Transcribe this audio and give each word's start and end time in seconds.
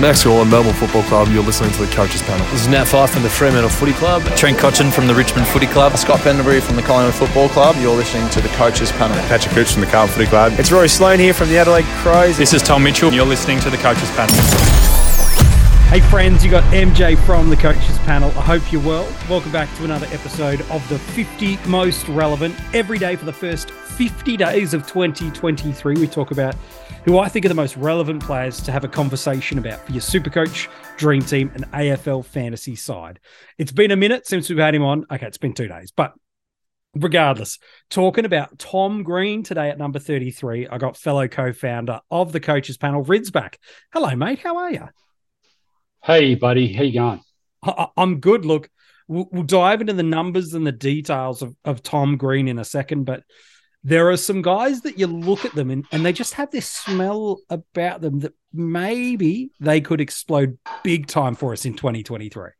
Max 0.00 0.24
Gawn, 0.24 0.50
Melbourne 0.50 0.74
Football 0.74 1.04
Club. 1.04 1.28
You're 1.28 1.44
listening 1.44 1.70
to 1.72 1.86
the 1.86 1.92
Coaches 1.94 2.20
Panel. 2.22 2.44
This 2.50 2.62
is 2.62 2.68
Nat 2.68 2.84
Fyfe 2.84 3.10
from 3.10 3.22
the 3.22 3.30
Fremantle 3.30 3.70
Footy 3.70 3.92
Club. 3.92 4.22
Trent 4.36 4.58
Cotchin 4.58 4.92
from 4.92 5.06
the 5.06 5.14
Richmond 5.14 5.46
Footy 5.46 5.66
Club. 5.66 5.96
Scott 5.96 6.20
Pendlebury 6.20 6.60
from 6.60 6.74
the 6.74 6.82
Collingwood 6.82 7.14
Football 7.14 7.48
Club. 7.48 7.76
You're 7.78 7.94
listening 7.94 8.28
to 8.30 8.40
the 8.40 8.48
Coaches 8.48 8.90
Panel. 8.92 9.16
Patrick 9.28 9.54
Cooch 9.54 9.72
from 9.72 9.82
the 9.82 9.86
Carlton 9.86 10.14
Footy 10.16 10.28
Club. 10.28 10.52
It's 10.58 10.72
Rory 10.72 10.88
Sloane 10.88 11.20
here 11.20 11.32
from 11.32 11.48
the 11.48 11.58
Adelaide 11.58 11.84
Crows. 12.02 12.36
This 12.36 12.52
is 12.52 12.62
Tom 12.62 12.82
Mitchell. 12.82 13.12
You're 13.12 13.24
listening 13.24 13.60
to 13.60 13.70
the 13.70 13.76
Coaches 13.76 14.10
Panel. 14.10 14.34
Hey 15.88 16.00
friends, 16.00 16.44
you 16.44 16.50
got 16.50 16.64
MJ 16.74 17.16
from 17.24 17.48
the 17.48 17.56
Coaches 17.56 17.98
Panel. 17.98 18.30
I 18.30 18.42
hope 18.42 18.72
you're 18.72 18.82
well. 18.82 19.06
Welcome 19.30 19.52
back 19.52 19.72
to 19.76 19.84
another 19.84 20.06
episode 20.06 20.62
of 20.62 20.86
the 20.88 20.98
50 20.98 21.56
most 21.68 22.08
relevant 22.08 22.56
every 22.74 22.98
day 22.98 23.14
for 23.14 23.26
the 23.26 23.32
first 23.32 23.70
50 23.70 24.36
days 24.36 24.74
of 24.74 24.88
2023. 24.88 25.94
We 25.94 26.08
talk 26.08 26.32
about 26.32 26.56
who 27.04 27.18
I 27.18 27.28
think 27.28 27.44
are 27.44 27.50
the 27.50 27.54
most 27.54 27.76
relevant 27.76 28.22
players 28.22 28.60
to 28.62 28.72
have 28.72 28.84
a 28.84 28.88
conversation 28.88 29.58
about 29.58 29.84
for 29.84 29.92
your 29.92 30.00
Supercoach, 30.00 30.68
Dream 30.96 31.22
Team, 31.22 31.50
and 31.54 31.64
AFL 31.72 32.24
fantasy 32.24 32.76
side. 32.76 33.20
It's 33.58 33.72
been 33.72 33.90
a 33.90 33.96
minute 33.96 34.26
since 34.26 34.48
we've 34.48 34.58
had 34.58 34.74
him 34.74 34.82
on. 34.82 35.04
Okay, 35.10 35.26
it's 35.26 35.36
been 35.36 35.52
two 35.52 35.68
days, 35.68 35.92
but 35.94 36.14
regardless, 36.94 37.58
talking 37.90 38.24
about 38.24 38.58
Tom 38.58 39.02
Green 39.02 39.42
today 39.42 39.68
at 39.68 39.76
number 39.76 39.98
33, 39.98 40.68
I 40.68 40.78
got 40.78 40.96
fellow 40.96 41.28
co 41.28 41.52
founder 41.52 42.00
of 42.10 42.32
the 42.32 42.40
Coaches 42.40 42.78
Panel, 42.78 43.02
Rids 43.02 43.30
back. 43.30 43.58
Hello, 43.92 44.16
mate. 44.16 44.38
How 44.38 44.56
are 44.56 44.72
you? 44.72 44.88
Hey, 46.02 46.36
buddy. 46.36 46.72
How 46.72 46.84
you 46.84 46.94
going? 46.94 47.20
I- 47.62 47.88
I'm 47.98 48.20
good. 48.20 48.46
Look, 48.46 48.70
we'll, 49.08 49.28
we'll 49.30 49.42
dive 49.42 49.82
into 49.82 49.92
the 49.92 50.02
numbers 50.02 50.54
and 50.54 50.66
the 50.66 50.72
details 50.72 51.42
of, 51.42 51.54
of 51.66 51.82
Tom 51.82 52.16
Green 52.16 52.48
in 52.48 52.58
a 52.58 52.64
second, 52.64 53.04
but 53.04 53.24
there 53.84 54.08
are 54.08 54.16
some 54.16 54.40
guys 54.40 54.80
that 54.80 54.98
you 54.98 55.06
look 55.06 55.44
at 55.44 55.54
them 55.54 55.70
and, 55.70 55.84
and 55.92 56.04
they 56.04 56.12
just 56.12 56.34
have 56.34 56.50
this 56.50 56.66
smell 56.66 57.40
about 57.50 58.00
them 58.00 58.20
that 58.20 58.32
maybe 58.52 59.50
they 59.60 59.82
could 59.82 60.00
explode 60.00 60.58
big 60.82 61.06
time 61.06 61.34
for 61.34 61.52
us 61.52 61.66
in 61.66 61.74
2023. 61.74 62.50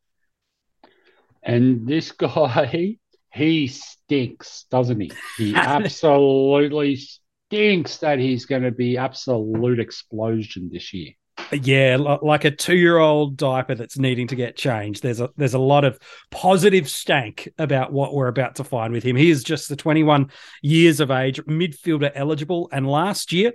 And 1.42 1.88
this 1.88 2.12
guy, 2.12 2.98
he 3.32 3.66
stinks, 3.68 4.66
doesn't 4.70 5.00
he? 5.00 5.12
He 5.38 5.54
absolutely 5.56 6.96
stinks 6.96 7.98
that 7.98 8.18
he's 8.18 8.44
going 8.44 8.62
to 8.62 8.70
be 8.70 8.98
absolute 8.98 9.80
explosion 9.80 10.68
this 10.70 10.92
year. 10.92 11.12
Yeah, 11.52 11.96
like 11.98 12.44
a 12.44 12.50
two-year-old 12.50 13.36
diaper 13.36 13.74
that's 13.74 13.98
needing 13.98 14.26
to 14.28 14.36
get 14.36 14.56
changed. 14.56 15.02
There's 15.02 15.20
a 15.20 15.30
there's 15.36 15.54
a 15.54 15.58
lot 15.58 15.84
of 15.84 15.98
positive 16.30 16.88
stank 16.88 17.48
about 17.58 17.92
what 17.92 18.14
we're 18.14 18.28
about 18.28 18.56
to 18.56 18.64
find 18.64 18.92
with 18.92 19.04
him. 19.04 19.16
He 19.16 19.30
is 19.30 19.44
just 19.44 19.68
the 19.68 19.76
21 19.76 20.30
years 20.62 21.00
of 21.00 21.10
age, 21.10 21.40
midfielder 21.44 22.10
eligible, 22.14 22.68
and 22.72 22.88
last 22.88 23.32
year 23.32 23.52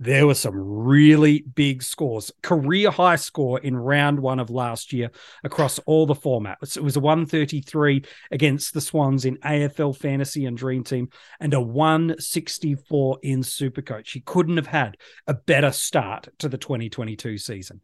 there 0.00 0.26
were 0.26 0.34
some 0.34 0.56
really 0.56 1.42
big 1.54 1.82
scores. 1.82 2.32
Career 2.42 2.90
high 2.90 3.16
score 3.16 3.60
in 3.60 3.76
round 3.76 4.18
one 4.18 4.40
of 4.40 4.48
last 4.48 4.94
year 4.94 5.10
across 5.44 5.78
all 5.80 6.06
the 6.06 6.14
formats. 6.14 6.78
It 6.78 6.82
was 6.82 6.96
a 6.96 7.00
133 7.00 8.04
against 8.30 8.72
the 8.72 8.80
Swans 8.80 9.26
in 9.26 9.36
AFL 9.36 9.94
Fantasy 9.94 10.46
and 10.46 10.56
Dream 10.56 10.84
Team 10.84 11.10
and 11.38 11.52
a 11.52 11.60
164 11.60 13.18
in 13.22 13.42
Supercoach. 13.42 14.12
He 14.12 14.20
couldn't 14.20 14.56
have 14.56 14.66
had 14.66 14.96
a 15.26 15.34
better 15.34 15.70
start 15.70 16.28
to 16.38 16.48
the 16.48 16.58
2022 16.58 17.36
season. 17.36 17.82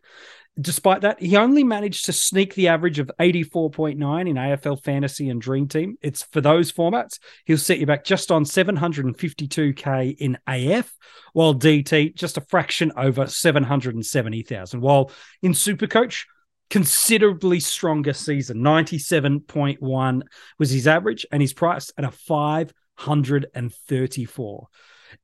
Despite 0.59 1.03
that, 1.03 1.21
he 1.21 1.37
only 1.37 1.65
managed 1.65 2.07
to 2.07 2.15
sneak 2.15 2.55
the 2.55 2.69
average 2.69 2.99
of 2.99 3.11
84.9 3.21 4.29
in 4.29 4.37
AFL 4.37 4.83
Fantasy 4.83 5.29
and 5.29 5.39
Dream 5.41 5.69
Team. 5.69 5.99
It's 6.01 6.23
for 6.23 6.41
those 6.41 6.73
formats, 6.73 7.19
he'll 7.45 7.59
set 7.59 7.79
you 7.79 7.85
back 7.85 8.05
just 8.05 8.31
on 8.31 8.45
752k 8.45 10.17
in 10.19 10.39
AF, 10.47 10.91
while 11.35 11.55
DT 11.55 12.15
just 12.15 12.39
a 12.39 12.41
fraction 12.41 12.91
over 12.97 13.27
770,000. 13.27 14.81
While 14.81 15.11
in 15.43 15.53
Supercoach, 15.53 16.25
considerably 16.71 17.61
stronger 17.61 18.15
season, 18.15 18.61
97.1 18.61 20.23
was 20.59 20.71
his 20.71 20.87
average, 20.87 21.27
and 21.31 21.43
he's 21.43 21.53
priced 21.53 21.93
at 21.99 22.05
a 22.05 22.11
534. 22.11 24.69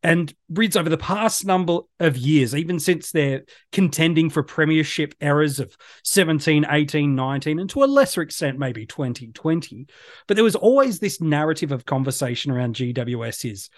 And 0.02 0.32
Rids 0.48 0.76
over 0.76 0.88
the 0.88 0.96
past 0.96 1.44
number 1.44 1.80
of 2.00 2.16
years, 2.16 2.54
even 2.54 2.78
since 2.78 3.10
they're 3.10 3.44
contending 3.72 4.30
for 4.30 4.42
premiership 4.42 5.14
eras 5.20 5.60
of 5.60 5.76
17, 6.04 6.66
18, 6.68 7.14
19, 7.14 7.58
and 7.58 7.70
to 7.70 7.84
a 7.84 7.86
lesser 7.86 8.22
extent, 8.22 8.58
maybe 8.58 8.86
2020. 8.86 9.86
But 10.26 10.36
there 10.36 10.44
was 10.44 10.56
always 10.56 10.98
this 10.98 11.20
narrative 11.20 11.72
of 11.72 11.84
conversation 11.84 12.50
around 12.50 12.76
GWS 12.76 13.50
is 13.50 13.70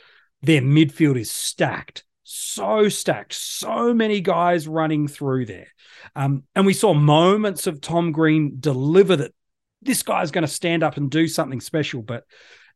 their 0.42 0.60
midfield 0.60 1.18
is 1.18 1.30
stacked, 1.30 2.04
so 2.22 2.88
stacked, 2.88 3.32
so 3.32 3.94
many 3.94 4.20
guys 4.20 4.68
running 4.68 5.08
through 5.08 5.46
there. 5.46 5.68
Um, 6.14 6.44
and 6.54 6.66
we 6.66 6.74
saw 6.74 6.94
moments 6.94 7.66
of 7.66 7.80
Tom 7.80 8.12
Green 8.12 8.56
deliver 8.60 9.16
that 9.16 9.34
this 9.82 10.02
guy's 10.02 10.30
going 10.30 10.42
to 10.42 10.48
stand 10.48 10.82
up 10.82 10.96
and 10.96 11.10
do 11.10 11.28
something 11.28 11.60
special. 11.60 12.02
But 12.02 12.24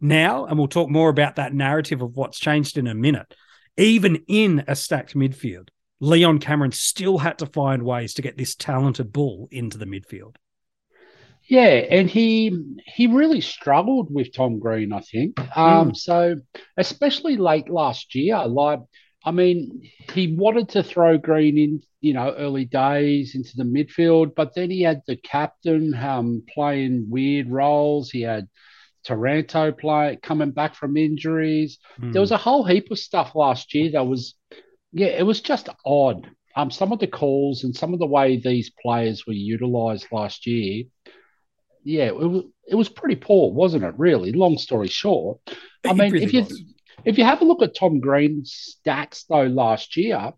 now, 0.01 0.47
and 0.47 0.59
we'll 0.59 0.69
talk 0.69 0.91
more 0.91 1.11
about 1.11 1.37
that 1.37 1.55
narrative 1.55 2.03
of 2.03 2.17
what's 2.17 2.39
changed 2.39 2.79
in 2.79 2.87
a 2.87 2.95
minute. 2.95 3.35
Even 3.77 4.23
in 4.27 4.65
a 4.67 4.75
stacked 4.75 5.15
midfield, 5.15 5.69
Leon 6.01 6.39
Cameron 6.39 6.73
still 6.73 7.19
had 7.19 7.39
to 7.39 7.47
find 7.47 7.83
ways 7.83 8.15
to 8.15 8.23
get 8.23 8.37
this 8.37 8.55
talented 8.55 9.13
bull 9.13 9.49
into 9.51 9.79
the 9.79 9.87
midfield. 9.87 10.37
Yeah, 11.49 11.87
and 11.91 12.11
he 12.11 12.57
he 12.85 13.07
really 13.07 13.41
struggled 13.41 14.13
with 14.13 14.35
Tom 14.35 14.59
Green, 14.59 14.93
I 14.93 15.01
think. 15.01 15.39
Um, 15.57 15.93
mm. 15.93 15.97
So 15.97 16.37
especially 16.77 17.37
late 17.37 17.71
last 17.71 18.15
year, 18.15 18.47
like 18.47 18.81
I 19.25 19.31
mean, 19.31 19.83
he 20.13 20.35
wanted 20.35 20.71
to 20.71 20.83
throw 20.83 21.19
Green 21.19 21.59
in, 21.59 21.83
you 22.01 22.13
know, 22.13 22.35
early 22.37 22.65
days 22.65 23.35
into 23.35 23.57
the 23.57 23.65
midfield, 23.65 24.35
but 24.35 24.55
then 24.55 24.71
he 24.71 24.83
had 24.83 25.03
the 25.07 25.17
captain 25.17 25.95
um, 25.95 26.43
playing 26.55 27.07
weird 27.11 27.51
roles. 27.51 28.11
He 28.11 28.23
had 28.23 28.49
Taranto 29.05 29.73
play 29.73 30.19
coming 30.23 30.51
back 30.51 30.75
from 30.75 30.97
injuries. 30.97 31.79
Mm. 32.01 32.13
There 32.13 32.21
was 32.21 32.33
a 32.33 32.37
whole 32.37 32.65
heap 32.65 32.91
of 32.91 32.99
stuff 32.99 33.35
last 33.35 33.75
year 33.75 33.93
that 33.93 34.07
was, 34.07 34.35
yeah, 34.93 35.09
it 35.09 35.25
was 35.25 35.41
just 35.41 35.69
odd. 35.85 36.29
Um, 36.57 36.71
some 36.71 36.93
of 36.93 36.99
the 36.99 37.07
calls 37.07 37.65
and 37.65 37.75
some 37.77 37.93
of 37.93 38.01
the 38.01 38.07
way 38.07 38.37
these 38.37 38.73
players 38.83 39.27
were 39.27 39.33
utilised 39.33 40.11
last 40.11 40.47
year, 40.47 40.85
yeah, 41.85 42.07
it 42.07 42.17
was 42.17 42.45
it 42.67 42.75
was 42.75 42.89
pretty 42.89 43.17
poor, 43.17 43.53
wasn't 43.53 43.85
it? 43.85 43.95
Really, 43.97 44.33
long 44.33 44.59
story 44.59 44.89
short. 44.89 45.39
I 45.87 45.93
mean, 45.93 46.13
really 46.13 46.25
if 46.25 46.35
you 46.35 46.43
was. 46.43 46.63
if 47.05 47.17
you 47.17 47.25
have 47.25 47.41
a 47.41 47.45
look 47.45 47.63
at 47.63 47.77
Tom 47.77 48.01
Green's 48.01 48.77
stats 48.85 49.25
though 49.29 49.45
last 49.45 49.97
year, 49.97 50.33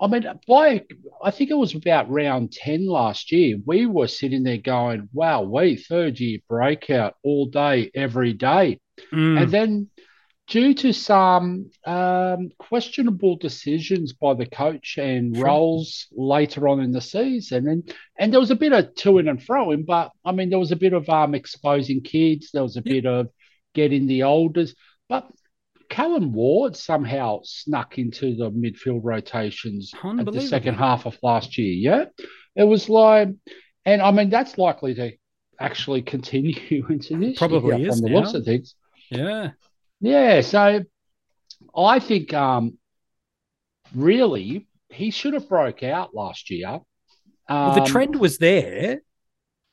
I 0.00 0.06
mean, 0.06 0.24
by 0.46 0.84
I 1.22 1.30
think 1.30 1.50
it 1.50 1.54
was 1.54 1.74
about 1.74 2.10
round 2.10 2.52
10 2.52 2.86
last 2.86 3.32
year, 3.32 3.58
we 3.66 3.86
were 3.86 4.06
sitting 4.06 4.44
there 4.44 4.58
going, 4.58 5.08
wow, 5.12 5.42
we 5.42 5.76
third 5.76 6.20
year 6.20 6.38
breakout 6.48 7.14
all 7.24 7.46
day, 7.46 7.90
every 7.94 8.32
day. 8.32 8.78
Mm. 9.12 9.42
And 9.42 9.50
then 9.50 9.90
due 10.46 10.72
to 10.72 10.92
some 10.92 11.70
um, 11.84 12.50
questionable 12.58 13.36
decisions 13.36 14.12
by 14.14 14.34
the 14.34 14.46
coach 14.46 14.96
and 14.98 15.36
roles 15.36 16.06
later 16.12 16.68
on 16.68 16.80
in 16.80 16.92
the 16.92 17.00
season, 17.00 17.68
and 17.68 17.94
and 18.18 18.32
there 18.32 18.40
was 18.40 18.50
a 18.50 18.56
bit 18.56 18.72
of 18.72 18.94
to 18.96 19.18
and 19.18 19.42
fro 19.42 19.76
but 19.78 20.10
I 20.24 20.32
mean, 20.32 20.50
there 20.50 20.58
was 20.58 20.72
a 20.72 20.76
bit 20.76 20.92
of 20.92 21.08
um, 21.08 21.34
exposing 21.34 22.02
kids, 22.02 22.50
there 22.52 22.62
was 22.62 22.76
a 22.76 22.82
bit 22.82 23.06
of 23.06 23.28
getting 23.74 24.06
the 24.06 24.22
olders, 24.22 24.74
but 25.08 25.28
Callum 25.88 26.32
Ward 26.32 26.76
somehow 26.76 27.40
snuck 27.44 27.98
into 27.98 28.36
the 28.36 28.50
midfield 28.50 29.00
rotations 29.02 29.92
at 30.04 30.26
the 30.26 30.40
second 30.40 30.74
half 30.74 31.06
of 31.06 31.16
last 31.22 31.56
year. 31.56 31.72
Yeah, 31.72 32.04
it 32.54 32.64
was 32.64 32.88
like, 32.88 33.28
and 33.84 34.02
I 34.02 34.10
mean 34.10 34.28
that's 34.28 34.58
likely 34.58 34.94
to 34.94 35.12
actually 35.58 36.02
continue 36.02 36.86
into 36.90 37.18
this 37.18 37.38
probably 37.38 37.78
year, 37.78 37.88
is 37.88 37.96
from 37.96 38.04
the 38.04 38.10
now. 38.10 38.20
looks 38.20 38.34
of 38.34 38.44
things. 38.44 38.74
Yeah, 39.10 39.50
yeah. 40.00 40.40
So 40.42 40.84
I 41.76 41.98
think 41.98 42.34
um, 42.34 42.78
really 43.94 44.66
he 44.90 45.10
should 45.10 45.34
have 45.34 45.48
broke 45.48 45.82
out 45.82 46.14
last 46.14 46.50
year. 46.50 46.80
Um, 47.48 47.68
well, 47.70 47.74
the 47.74 47.90
trend 47.90 48.16
was 48.16 48.38
there 48.38 49.00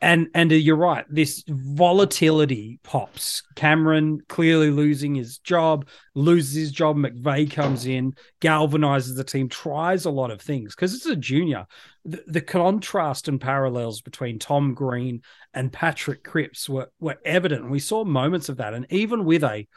and 0.05 0.27
and 0.35 0.51
uh, 0.51 0.55
you're 0.55 0.75
right 0.75 1.03
this 1.09 1.43
volatility 1.47 2.79
pops. 2.83 3.41
Cameron 3.55 4.21
clearly 4.29 4.69
losing 4.69 5.15
his 5.15 5.39
job 5.39 5.87
loses 6.13 6.53
his 6.53 6.71
job 6.71 6.95
mcveigh 6.95 7.51
comes 7.51 7.87
in 7.87 8.13
galvanizes 8.39 9.15
the 9.15 9.23
team 9.23 9.49
tries 9.49 10.05
a 10.05 10.11
lot 10.11 10.29
of 10.29 10.39
things. 10.39 10.75
Because 10.75 10.93
it's 10.93 11.07
a 11.07 11.15
junior 11.15 11.65
the, 12.05 12.23
the, 12.27 12.41
contrast 12.41 13.27
and 13.27 13.41
parallels 13.41 14.01
between 14.01 14.37
tom 14.37 14.75
green 14.75 15.23
and 15.55 15.73
patrick 15.73 16.23
cripps 16.23 16.69
were, 16.69 16.91
were 16.99 17.17
evident. 17.25 17.71
We 17.71 17.79
saw 17.79 18.05
moments 18.05 18.47
of 18.47 18.57
that. 18.57 18.75
And 18.75 18.85
even 18.91 19.25
with 19.25 19.43
a 19.43 19.67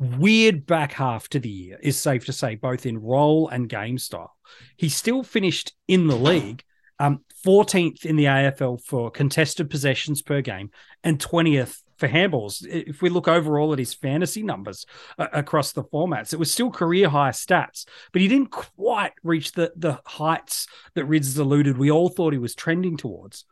weird 0.00 0.66
back 0.66 0.92
half 0.92 1.28
to 1.28 1.38
the 1.38 1.48
year 1.48 1.78
is 1.80 1.98
safe 1.98 2.26
to 2.26 2.32
say 2.32 2.56
both 2.56 2.84
in 2.84 2.98
role 2.98 3.48
and 3.48 3.68
game 3.68 3.98
style 3.98 4.36
he 4.76 4.88
still 4.88 5.24
finished 5.24 5.72
in 5.88 6.06
the 6.06 6.16
league 6.16 6.62
um, 6.98 7.24
14th 7.44 8.04
in 8.04 8.16
the 8.16 8.24
AFL 8.24 8.82
for 8.84 9.10
contested 9.10 9.70
possessions 9.70 10.22
per 10.22 10.40
game 10.40 10.70
and 11.04 11.18
20th 11.18 11.82
for 11.96 12.08
handballs. 12.08 12.64
If 12.66 13.02
we 13.02 13.10
look 13.10 13.28
overall 13.28 13.72
at 13.72 13.78
his 13.78 13.94
fantasy 13.94 14.42
numbers 14.42 14.86
uh, 15.18 15.26
across 15.32 15.72
the 15.72 15.84
formats, 15.84 16.32
it 16.32 16.38
was 16.38 16.52
still 16.52 16.70
career 16.70 17.08
high 17.08 17.30
stats, 17.30 17.86
but 18.12 18.22
he 18.22 18.28
didn't 18.28 18.50
quite 18.50 19.12
reach 19.22 19.52
the 19.52 19.72
the 19.76 20.00
heights 20.06 20.66
that 20.94 21.04
Rids 21.04 21.36
alluded 21.36 21.76
we 21.76 21.90
all 21.90 22.08
thought 22.08 22.32
he 22.32 22.38
was 22.38 22.54
trending 22.54 22.96
towards. 22.96 23.44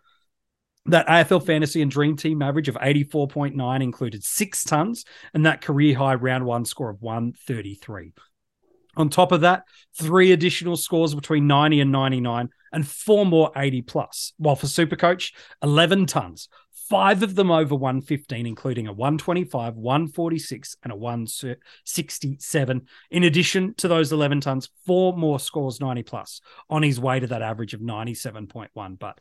That 0.88 1.08
AFL 1.08 1.44
fantasy 1.44 1.82
and 1.82 1.90
dream 1.90 2.16
team 2.16 2.42
average 2.42 2.68
of 2.68 2.76
84.9 2.76 3.82
included 3.82 4.22
six 4.22 4.62
tons 4.62 5.04
and 5.34 5.44
that 5.44 5.60
career 5.60 5.96
high 5.96 6.14
round 6.14 6.46
one 6.46 6.64
score 6.64 6.90
of 6.90 7.02
133. 7.02 8.12
On 8.96 9.08
top 9.08 9.32
of 9.32 9.42
that, 9.42 9.64
three 9.98 10.32
additional 10.32 10.76
scores 10.76 11.14
between 11.14 11.46
90 11.46 11.80
and 11.80 11.92
99 11.92 12.48
and 12.72 12.86
four 12.86 13.26
more 13.26 13.52
80 13.56 13.82
plus. 13.82 14.32
While 14.38 14.56
for 14.56 14.66
Supercoach, 14.66 15.32
11 15.62 16.06
tons, 16.06 16.48
five 16.88 17.22
of 17.22 17.34
them 17.34 17.50
over 17.50 17.74
115, 17.74 18.46
including 18.46 18.86
a 18.86 18.92
125, 18.92 19.74
146, 19.76 20.76
and 20.82 20.92
a 20.92 20.96
167. 20.96 22.86
In 23.10 23.24
addition 23.24 23.74
to 23.74 23.88
those 23.88 24.12
11 24.12 24.40
tons, 24.40 24.68
four 24.84 25.16
more 25.16 25.40
scores 25.40 25.80
90 25.80 26.02
plus 26.04 26.40
on 26.70 26.82
his 26.82 27.00
way 27.00 27.20
to 27.20 27.26
that 27.28 27.42
average 27.42 27.74
of 27.74 27.80
97.1. 27.80 28.98
But 28.98 29.18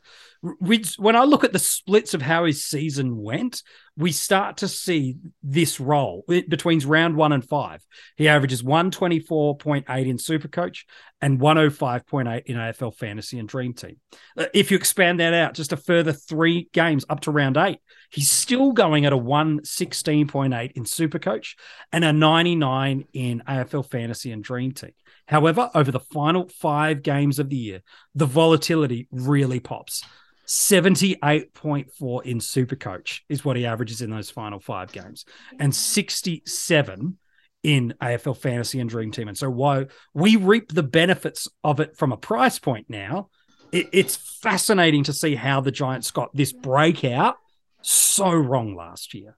when 0.98 1.16
I 1.16 1.24
look 1.24 1.44
at 1.44 1.52
the 1.52 1.58
splits 1.58 2.14
of 2.14 2.22
how 2.22 2.44
his 2.44 2.64
season 2.64 3.16
went, 3.16 3.62
we 3.96 4.12
start 4.12 4.58
to 4.58 4.68
see 4.68 5.16
this 5.42 5.80
role 5.80 6.24
between 6.26 6.80
round 6.80 7.16
one 7.16 7.32
and 7.32 7.42
five. 7.44 7.82
He 8.16 8.28
averages 8.28 8.62
124.8 8.62 10.06
in 10.06 10.18
Supercoach 10.18 10.84
and 11.20 11.40
105.8 11.40 12.44
in 12.44 12.56
AFL 12.56 12.94
Fantasy 12.94 13.38
and 13.38 13.48
Dream 13.48 13.72
Team. 13.72 13.96
Uh, 14.36 14.46
if 14.52 14.70
you 14.70 14.76
expand 14.76 15.20
that 15.20 15.32
out 15.32 15.54
just 15.54 15.72
a 15.72 15.76
further 15.76 16.12
three 16.12 16.68
games 16.72 17.04
up 17.08 17.20
to 17.20 17.30
round 17.30 17.56
eight, 17.56 17.78
he's 18.10 18.30
still 18.30 18.72
going 18.72 19.06
at 19.06 19.12
a 19.12 19.18
116.8 19.18 20.72
in 20.72 20.84
Supercoach 20.84 21.54
and 21.92 22.04
a 22.04 22.12
99 22.12 23.04
in 23.12 23.42
AFL 23.48 23.90
Fantasy 23.90 24.30
and 24.32 24.44
Dream 24.44 24.72
Team. 24.72 24.92
However, 25.26 25.70
over 25.74 25.90
the 25.90 26.00
final 26.00 26.48
five 26.48 27.02
games 27.02 27.38
of 27.38 27.50
the 27.50 27.56
year, 27.56 27.82
the 28.14 28.26
volatility 28.26 29.08
really 29.10 29.60
pops. 29.60 30.04
78.4 30.46 32.22
in 32.24 32.38
Supercoach 32.38 33.20
is 33.28 33.44
what 33.44 33.56
he 33.56 33.66
averages 33.66 34.00
in 34.00 34.10
those 34.10 34.30
final 34.30 34.60
five 34.60 34.92
games, 34.92 35.24
and 35.58 35.74
67 35.74 37.18
in 37.62 37.94
AFL 38.00 38.36
Fantasy 38.36 38.80
and 38.80 38.88
Dream 38.88 39.10
Team. 39.10 39.28
And 39.28 39.36
so, 39.36 39.50
while 39.50 39.86
we 40.14 40.36
reap 40.36 40.72
the 40.72 40.82
benefits 40.82 41.48
of 41.64 41.80
it 41.80 41.96
from 41.96 42.12
a 42.12 42.16
price 42.16 42.58
point 42.58 42.86
now, 42.88 43.28
it, 43.72 43.88
it's 43.92 44.16
fascinating 44.16 45.04
to 45.04 45.12
see 45.12 45.34
how 45.34 45.60
the 45.60 45.70
Giants 45.72 46.10
got 46.10 46.34
this 46.34 46.52
breakout 46.52 47.36
so 47.82 48.30
wrong 48.30 48.74
last 48.74 49.14
year. 49.14 49.36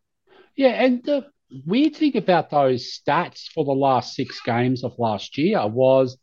Yeah, 0.56 0.82
and 0.82 1.03
the 1.05 1.26
weird 1.67 1.97
thing 1.97 2.17
about 2.17 2.50
those 2.50 3.00
stats 3.00 3.47
for 3.55 3.65
the 3.65 3.73
last 3.73 4.15
six 4.15 4.41
games 4.44 4.85
of 4.85 4.99
last 4.99 5.38
year 5.38 5.67
was 5.67 6.19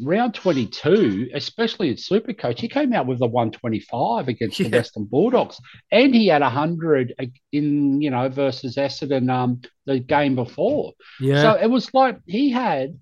round 0.00 0.34
22, 0.34 1.30
especially 1.34 1.88
in 1.88 1.96
Supercoach, 1.96 2.58
he 2.58 2.68
came 2.68 2.92
out 2.92 3.06
with 3.06 3.20
a 3.22 3.26
125 3.26 4.28
against 4.28 4.60
yeah. 4.60 4.68
the 4.68 4.76
Western 4.76 5.04
Bulldogs, 5.04 5.58
and 5.90 6.14
he 6.14 6.26
had 6.28 6.42
100 6.42 7.14
in 7.52 8.00
you 8.00 8.10
know 8.10 8.28
versus 8.28 8.76
Essendon 8.76 9.30
um 9.30 9.60
the 9.86 9.98
game 9.98 10.34
before. 10.34 10.92
Yeah. 11.20 11.42
So 11.42 11.52
it 11.54 11.70
was 11.70 11.92
like 11.94 12.18
he 12.26 12.50
had, 12.50 12.98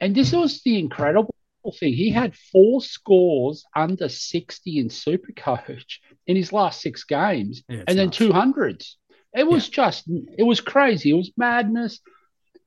and 0.00 0.14
this 0.14 0.32
was 0.32 0.62
the 0.62 0.78
incredible 0.78 1.34
thing. 1.78 1.92
He 1.92 2.10
had 2.10 2.36
four 2.52 2.80
scores 2.80 3.64
under 3.74 4.08
60 4.08 4.78
in 4.78 4.88
Supercoach 4.88 5.98
in 6.26 6.36
his 6.36 6.52
last 6.52 6.80
six 6.80 7.04
games, 7.04 7.62
yeah, 7.68 7.82
and 7.86 7.98
then 7.98 8.10
two 8.10 8.32
hundreds. 8.32 8.96
It 9.34 9.46
was 9.46 9.68
yeah. 9.68 9.90
just, 9.90 10.04
it 10.38 10.42
was 10.42 10.60
crazy. 10.60 11.10
It 11.10 11.14
was 11.14 11.32
madness 11.36 12.00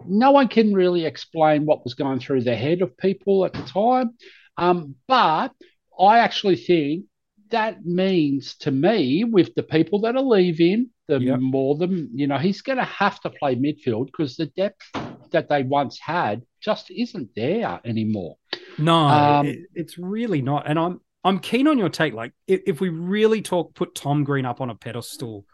no 0.07 0.31
one 0.31 0.47
can 0.47 0.73
really 0.73 1.05
explain 1.05 1.65
what 1.65 1.83
was 1.83 1.93
going 1.93 2.19
through 2.19 2.41
the 2.41 2.55
head 2.55 2.81
of 2.81 2.97
people 2.97 3.45
at 3.45 3.53
the 3.53 3.63
time. 3.63 4.11
Um, 4.57 4.95
but 5.07 5.51
I 5.99 6.19
actually 6.19 6.55
think 6.55 7.05
that 7.49 7.85
means 7.85 8.55
to 8.57 8.71
me, 8.71 9.23
with 9.23 9.53
the 9.55 9.63
people 9.63 10.01
that 10.01 10.15
are 10.15 10.21
leaving, 10.21 10.89
the 11.07 11.19
yep. 11.19 11.39
more 11.39 11.75
them, 11.75 12.09
you 12.13 12.27
know, 12.27 12.37
he's 12.37 12.61
going 12.61 12.77
to 12.77 12.85
have 12.85 13.19
to 13.21 13.29
play 13.29 13.55
midfield 13.55 14.05
because 14.05 14.35
the 14.35 14.45
depth 14.47 14.89
that 15.31 15.49
they 15.49 15.63
once 15.63 15.99
had 15.99 16.43
just 16.61 16.89
isn't 16.91 17.29
there 17.35 17.79
anymore. 17.83 18.37
No, 18.77 18.95
um, 18.95 19.45
it, 19.47 19.59
it's 19.75 19.97
really 19.97 20.41
not. 20.41 20.69
And 20.69 20.79
I'm 20.79 21.01
I'm 21.23 21.39
keen 21.39 21.67
on 21.67 21.77
your 21.77 21.89
take. 21.89 22.13
Like, 22.13 22.33
if, 22.47 22.61
if 22.65 22.81
we 22.81 22.89
really 22.89 23.41
talk, 23.41 23.75
put 23.75 23.95
Tom 23.95 24.23
Green 24.23 24.45
up 24.45 24.61
on 24.61 24.69
a 24.69 24.75
pedestal 24.75 25.45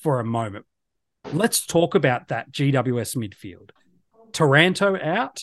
for 0.00 0.18
a 0.18 0.24
moment, 0.24 0.66
let's 1.32 1.64
talk 1.64 1.94
about 1.94 2.28
that 2.28 2.50
GWS 2.50 3.16
midfield. 3.16 3.70
Taranto 4.32 4.98
out 4.98 5.40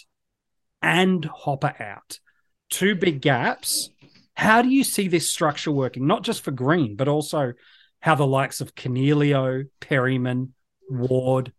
and 0.82 1.24
Hopper 1.26 1.76
out. 1.80 2.20
Two 2.70 2.96
big 2.96 3.22
gaps. 3.22 3.90
How 4.36 4.62
do 4.62 4.70
you 4.70 4.84
see 4.84 5.08
this 5.08 5.32
structure 5.32 5.72
working? 5.72 6.08
Not 6.08 6.24
just 6.24 6.44
for 6.44 6.52
Green, 6.52 6.96
but 6.96 7.08
also 7.08 7.54
how 8.00 8.16
the 8.16 8.28
likes 8.28 8.62
of 8.62 8.76
Coniglio, 8.76 9.66
Perryman, 9.82 10.54
Ward, 10.90 11.52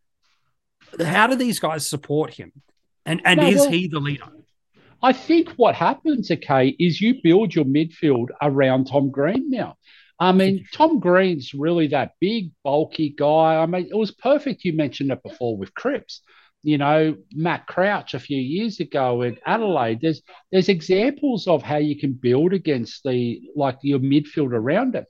how 0.98 1.26
do 1.26 1.36
these 1.36 1.60
guys 1.60 1.88
support 1.88 2.34
him? 2.34 2.52
And 3.06 3.20
and 3.24 3.40
no, 3.40 3.46
is 3.46 3.56
well, 3.56 3.70
he 3.70 3.88
the 3.88 4.00
leader? 4.00 4.24
I 5.02 5.12
think 5.12 5.50
what 5.50 5.74
happens, 5.74 6.30
okay, 6.30 6.68
is 6.78 7.00
you 7.00 7.20
build 7.22 7.54
your 7.54 7.64
midfield 7.64 8.28
around 8.42 8.86
Tom 8.86 9.10
Green 9.10 9.50
now. 9.50 9.76
I 10.18 10.32
mean, 10.32 10.66
Tom 10.74 11.00
Green's 11.00 11.54
really 11.54 11.86
that 11.88 12.12
big, 12.20 12.50
bulky 12.62 13.14
guy. 13.16 13.56
I 13.56 13.64
mean, 13.64 13.88
it 13.90 13.96
was 13.96 14.10
perfect. 14.10 14.64
You 14.64 14.74
mentioned 14.74 15.10
it 15.10 15.22
before 15.22 15.56
with 15.56 15.74
Cripps 15.74 16.20
you 16.62 16.78
know, 16.78 17.16
Matt 17.32 17.66
Crouch 17.66 18.14
a 18.14 18.20
few 18.20 18.40
years 18.40 18.80
ago 18.80 19.22
in 19.22 19.38
Adelaide. 19.46 20.00
There's 20.00 20.22
there's 20.52 20.68
examples 20.68 21.46
of 21.46 21.62
how 21.62 21.76
you 21.76 21.98
can 21.98 22.12
build 22.12 22.52
against 22.52 23.02
the 23.04 23.40
like 23.56 23.78
your 23.82 23.98
midfield 23.98 24.52
around 24.52 24.94
it. 24.94 25.06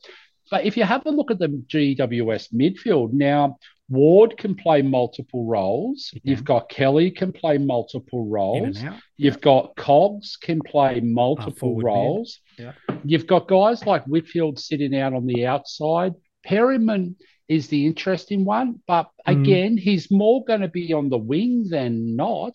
But 0.50 0.64
if 0.64 0.76
you 0.76 0.84
have 0.84 1.06
a 1.06 1.10
look 1.10 1.30
at 1.30 1.38
the 1.38 1.48
GWS 1.48 2.52
midfield 2.52 3.12
now, 3.12 3.58
Ward 3.88 4.36
can 4.36 4.54
play 4.54 4.82
multiple 4.82 5.46
roles. 5.46 6.10
Yeah. 6.14 6.20
You've 6.24 6.44
got 6.44 6.68
Kelly 6.68 7.10
can 7.10 7.32
play 7.32 7.58
multiple 7.58 8.28
roles. 8.28 8.80
You've 9.16 9.34
yeah. 9.34 9.40
got 9.40 9.76
Cogs 9.76 10.36
can 10.36 10.60
play 10.60 11.00
multiple 11.00 11.76
uh, 11.78 11.82
roles. 11.82 12.40
Yeah. 12.56 12.72
You've 13.04 13.26
got 13.26 13.48
guys 13.48 13.84
like 13.86 14.04
Whitfield 14.04 14.58
sitting 14.58 14.96
out 14.96 15.12
on 15.12 15.26
the 15.26 15.46
outside. 15.46 16.14
Perryman 16.44 17.16
is 17.50 17.66
the 17.66 17.84
interesting 17.84 18.44
one. 18.44 18.80
But 18.86 19.10
mm. 19.26 19.42
again, 19.42 19.76
mm. 19.76 19.80
he's 19.80 20.10
more 20.10 20.44
going 20.44 20.60
to 20.60 20.68
be 20.68 20.94
on 20.94 21.10
the 21.10 21.18
wing 21.18 21.66
than 21.68 22.14
not. 22.14 22.54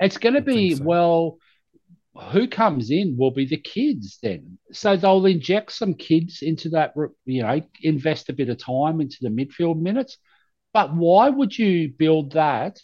It's 0.00 0.18
going 0.18 0.34
to 0.34 0.42
be, 0.42 0.74
so. 0.74 0.84
well, 0.84 1.38
who 2.32 2.48
comes 2.48 2.90
in 2.90 3.16
will 3.16 3.30
be 3.30 3.46
the 3.46 3.56
kids 3.56 4.18
then. 4.22 4.58
So 4.72 4.96
they'll 4.96 5.24
inject 5.24 5.72
some 5.72 5.94
kids 5.94 6.42
into 6.42 6.68
that, 6.70 6.94
you 7.24 7.42
know, 7.42 7.62
invest 7.80 8.28
a 8.28 8.32
bit 8.32 8.48
of 8.48 8.58
time 8.58 9.00
into 9.00 9.18
the 9.20 9.28
midfield 9.28 9.80
minutes. 9.80 10.18
But 10.72 10.92
why 10.92 11.28
would 11.28 11.56
you 11.56 11.92
build 11.96 12.32
that 12.32 12.80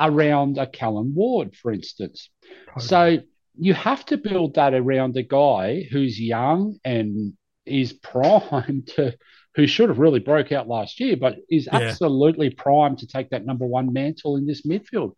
around 0.00 0.58
a 0.58 0.66
Callum 0.66 1.14
Ward, 1.14 1.54
for 1.54 1.72
instance? 1.72 2.28
Totally. 2.66 2.86
So 2.86 3.18
you 3.56 3.74
have 3.74 4.04
to 4.06 4.16
build 4.16 4.54
that 4.54 4.74
around 4.74 5.16
a 5.16 5.22
guy 5.22 5.84
who's 5.92 6.20
young 6.20 6.78
and 6.84 7.34
is 7.64 7.92
primed 8.02 8.88
to 8.96 9.16
who 9.58 9.66
should 9.66 9.88
have 9.88 9.98
really 9.98 10.20
broke 10.20 10.52
out 10.52 10.68
last 10.68 11.00
year, 11.00 11.16
but 11.16 11.38
is 11.50 11.66
yeah. 11.66 11.80
absolutely 11.80 12.48
primed 12.48 12.98
to 12.98 13.08
take 13.08 13.30
that 13.30 13.44
number 13.44 13.66
one 13.66 13.92
mantle 13.92 14.36
in 14.36 14.46
this 14.46 14.64
midfield. 14.64 15.14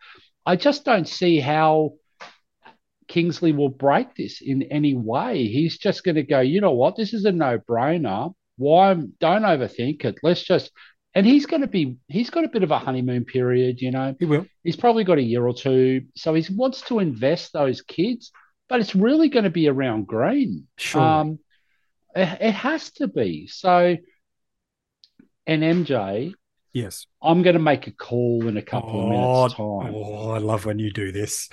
I 0.47 0.57
just 0.57 0.83
don't 0.83 1.07
see 1.07 1.41
how 1.41 1.93
Kingsley 3.07 3.53
will 3.53 3.69
break 3.69 4.15
this 4.15 4.41
in 4.41 4.63
any 4.63 4.95
way. 4.95 5.47
He's 5.47 5.77
just 5.77 6.05
going 6.05 6.15
to 6.15 6.23
go, 6.23 6.41
you 6.41 6.63
know 6.63 6.73
what, 6.73 6.97
this 6.97 7.13
is 7.13 7.27
a 7.27 7.33
no 7.33 7.59
brainer. 7.59 8.33
Why 8.57 8.95
don't 8.95 9.43
overthink 9.43 10.07
it? 10.07 10.17
Let's 10.23 10.43
just 10.43 10.71
and 11.15 11.27
he's 11.27 11.45
going 11.45 11.61
to 11.61 11.67
be 11.67 11.99
he's 12.09 12.31
got 12.31 12.45
a 12.45 12.49
bit 12.49 12.63
of 12.63 12.71
a 12.71 12.79
honeymoon 12.79 13.25
period 13.25 13.81
you 13.81 13.91
know 13.91 14.15
he 14.21 14.27
will 14.27 14.47
he's 14.63 14.77
probably 14.77 15.03
got 15.03 15.19
a 15.19 15.23
year 15.23 15.45
or 15.45 15.53
two 15.53 16.03
so 16.15 16.35
he 16.35 16.55
wants 16.55 16.83
to 16.83 17.01
invest 17.01 17.53
those 17.53 17.83
kids 17.83 18.31
but 18.69 18.79
it's 18.79 18.95
really 18.95 19.29
going 19.29 19.43
to 19.43 19.51
be 19.51 19.67
around 19.67 20.07
green 20.07 20.69
sure 20.79 21.03
um, 21.03 21.41
it, 22.15 22.39
it, 22.41 22.53
has 22.53 22.93
to 22.93 23.09
be 23.09 23.49
so 23.49 23.97
and 25.51 25.65
MJ, 25.65 26.33
yes, 26.73 27.07
I'm 27.21 27.43
going 27.43 27.55
to 27.55 27.61
make 27.61 27.89
a 27.89 27.91
call 27.91 28.47
in 28.47 28.57
a 28.57 28.63
couple 28.63 28.91
oh, 28.91 29.03
of 29.03 29.09
minutes' 29.09 29.55
oh, 29.59 29.83
time. 29.83 29.95
Oh, 29.97 30.31
I 30.31 30.39
love 30.39 30.65
when 30.65 30.79
you 30.79 30.93
do 30.93 31.11
this. 31.11 31.49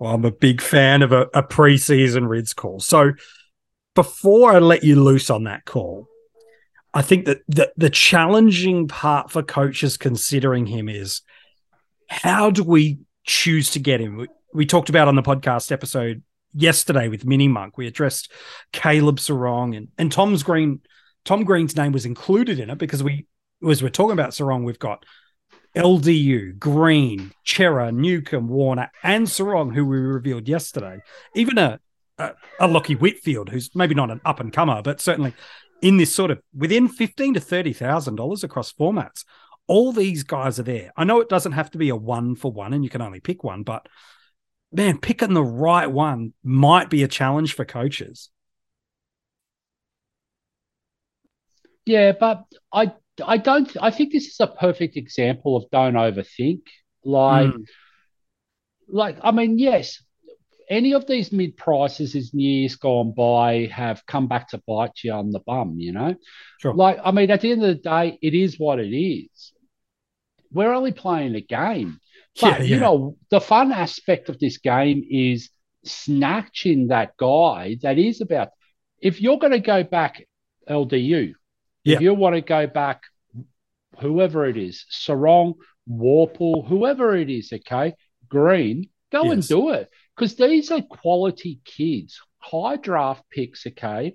Well, 0.00 0.12
I'm 0.12 0.24
a 0.24 0.32
big 0.32 0.60
fan 0.60 1.02
of 1.02 1.12
a, 1.12 1.22
a 1.32 1.44
preseason 1.44 2.28
Rids 2.28 2.52
call. 2.52 2.80
So 2.80 3.12
before 3.94 4.52
I 4.52 4.58
let 4.58 4.82
you 4.82 5.00
loose 5.00 5.30
on 5.30 5.44
that 5.44 5.64
call, 5.64 6.08
I 6.92 7.02
think 7.02 7.26
that 7.26 7.42
the, 7.46 7.72
the 7.76 7.88
challenging 7.88 8.88
part 8.88 9.30
for 9.30 9.44
coaches 9.44 9.96
considering 9.96 10.66
him 10.66 10.88
is 10.88 11.22
how 12.08 12.50
do 12.50 12.64
we 12.64 12.98
choose 13.22 13.70
to 13.70 13.78
get 13.78 14.00
him? 14.00 14.16
We, 14.16 14.26
we 14.52 14.66
talked 14.66 14.88
about 14.88 15.06
on 15.06 15.14
the 15.14 15.22
podcast 15.22 15.70
episode 15.70 16.24
yesterday 16.52 17.06
with 17.06 17.24
Mini 17.24 17.46
Monk. 17.46 17.78
We 17.78 17.86
addressed 17.86 18.32
Caleb 18.72 19.18
Serong 19.18 19.76
and, 19.76 19.88
and 19.98 20.10
Tom's 20.10 20.42
Green. 20.42 20.80
Tom 21.24 21.44
Green's 21.44 21.76
name 21.76 21.92
was 21.92 22.06
included 22.06 22.58
in 22.58 22.70
it 22.70 22.78
because 22.78 23.04
we 23.04 23.26
as 23.68 23.82
we're 23.82 23.88
talking 23.88 24.12
about 24.12 24.30
Serong, 24.30 24.64
we've 24.64 24.78
got 24.78 25.04
LDU, 25.76 26.58
Green, 26.58 27.32
Cerra, 27.44 27.92
Newcombe, 27.92 28.48
Warner, 28.48 28.90
and 29.02 29.26
Serong, 29.26 29.74
who 29.74 29.84
we 29.84 29.98
revealed 29.98 30.48
yesterday. 30.48 31.00
Even 31.34 31.58
a, 31.58 31.78
a, 32.18 32.32
a 32.60 32.68
Whitfield, 32.68 33.50
who's 33.50 33.74
maybe 33.74 33.94
not 33.94 34.10
an 34.10 34.20
up 34.24 34.40
and 34.40 34.52
comer, 34.52 34.82
but 34.82 35.00
certainly 35.00 35.34
in 35.82 35.98
this 35.98 36.14
sort 36.14 36.30
of 36.30 36.40
within 36.54 36.88
fifteen 36.88 37.34
to 37.34 37.40
thirty 37.40 37.72
thousand 37.72 38.16
dollars 38.16 38.42
across 38.42 38.72
formats. 38.72 39.24
All 39.68 39.92
these 39.92 40.22
guys 40.22 40.60
are 40.60 40.64
there. 40.64 40.92
I 40.96 41.04
know 41.04 41.20
it 41.20 41.28
doesn't 41.28 41.52
have 41.52 41.70
to 41.72 41.78
be 41.78 41.88
a 41.88 41.96
one 41.96 42.36
for 42.36 42.52
one, 42.52 42.72
and 42.72 42.84
you 42.84 42.90
can 42.90 43.02
only 43.02 43.20
pick 43.20 43.42
one, 43.42 43.62
but 43.64 43.86
man, 44.72 44.98
picking 44.98 45.34
the 45.34 45.42
right 45.42 45.90
one 45.90 46.32
might 46.44 46.88
be 46.88 47.02
a 47.02 47.08
challenge 47.08 47.54
for 47.54 47.64
coaches. 47.64 48.30
Yeah, 51.84 52.12
but 52.18 52.44
I 52.72 52.92
I 53.24 53.38
don't 53.38 53.74
I 53.80 53.90
think 53.90 54.12
this 54.12 54.26
is 54.26 54.40
a 54.40 54.46
perfect 54.46 54.96
example 54.96 55.56
of 55.56 55.70
don't 55.70 55.94
overthink. 55.94 56.62
Like 57.04 57.50
mm. 57.50 57.64
like 58.88 59.18
I 59.22 59.30
mean, 59.30 59.58
yes, 59.58 60.02
any 60.68 60.94
of 60.94 61.06
these 61.06 61.32
mid 61.32 61.56
prices 61.56 62.14
in 62.14 62.40
years 62.40 62.76
gone 62.76 63.12
by 63.12 63.68
have 63.72 64.04
come 64.06 64.26
back 64.26 64.48
to 64.50 64.62
bite 64.66 65.02
you 65.02 65.12
on 65.12 65.30
the 65.30 65.40
bum, 65.40 65.76
you 65.78 65.92
know? 65.92 66.14
Sure. 66.60 66.74
Like, 66.74 66.98
I 67.04 67.10
mean, 67.12 67.30
at 67.30 67.40
the 67.40 67.52
end 67.52 67.62
of 67.62 67.68
the 67.68 67.74
day, 67.82 68.18
it 68.20 68.34
is 68.34 68.58
what 68.58 68.80
it 68.80 68.94
is. 68.94 69.52
We're 70.50 70.72
only 70.72 70.92
playing 70.92 71.34
a 71.34 71.40
game. 71.40 71.98
But, 72.38 72.60
yeah, 72.60 72.64
yeah. 72.64 72.74
you 72.74 72.80
know, 72.80 73.16
the 73.30 73.40
fun 73.40 73.72
aspect 73.72 74.28
of 74.28 74.38
this 74.38 74.58
game 74.58 75.02
is 75.10 75.48
snatching 75.86 76.88
that 76.88 77.16
guy 77.16 77.78
that 77.80 77.96
is 77.96 78.20
about. 78.20 78.48
If 79.00 79.22
you're 79.22 79.38
going 79.38 79.54
to 79.54 79.58
go 79.58 79.84
back 79.84 80.22
LDU, 80.68 81.32
yeah. 81.86 81.96
if 81.96 82.00
you 82.02 82.14
want 82.14 82.34
to 82.34 82.40
go 82.40 82.66
back, 82.66 83.02
whoever 84.00 84.46
it 84.46 84.56
is, 84.56 84.84
Serong, 84.90 85.54
Worpel, 85.88 86.66
whoever 86.66 87.16
it 87.16 87.30
is, 87.30 87.52
okay, 87.52 87.94
Green, 88.28 88.88
go 89.12 89.24
yes. 89.24 89.32
and 89.32 89.48
do 89.48 89.70
it 89.70 89.88
because 90.16 90.34
these 90.36 90.70
are 90.70 90.82
quality 90.82 91.60
kids, 91.64 92.20
high 92.38 92.76
draft 92.76 93.22
picks, 93.30 93.66
okay? 93.66 94.14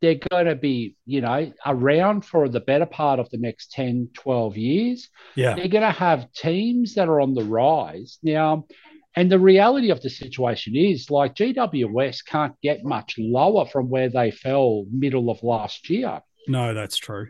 They're 0.00 0.20
going 0.30 0.46
to 0.46 0.56
be, 0.56 0.96
you 1.06 1.20
know, 1.20 1.52
around 1.64 2.24
for 2.24 2.48
the 2.48 2.58
better 2.58 2.86
part 2.86 3.20
of 3.20 3.30
the 3.30 3.38
next 3.38 3.70
10, 3.70 4.10
12 4.14 4.56
years. 4.56 5.08
Yeah. 5.36 5.54
They're 5.54 5.68
going 5.68 5.82
to 5.82 5.90
have 5.90 6.32
teams 6.32 6.94
that 6.94 7.08
are 7.08 7.20
on 7.20 7.34
the 7.34 7.44
rise. 7.44 8.18
Now, 8.20 8.66
and 9.14 9.30
the 9.30 9.38
reality 9.38 9.90
of 9.90 10.00
the 10.00 10.10
situation 10.10 10.74
is 10.74 11.10
like 11.10 11.34
GWS 11.34 12.24
can't 12.26 12.54
get 12.62 12.82
much 12.82 13.14
lower 13.18 13.66
from 13.66 13.90
where 13.90 14.08
they 14.08 14.30
fell 14.30 14.86
middle 14.90 15.30
of 15.30 15.42
last 15.42 15.88
year. 15.90 16.20
No, 16.48 16.74
that's 16.74 16.96
true. 16.96 17.28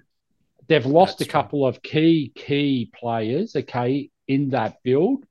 They've 0.68 0.86
lost 0.86 1.18
that's 1.18 1.28
a 1.28 1.32
couple 1.32 1.60
true. 1.60 1.66
of 1.66 1.82
key, 1.82 2.32
key 2.34 2.90
players, 2.94 3.56
okay, 3.56 4.10
in 4.28 4.50
that 4.50 4.82
build. 4.82 5.24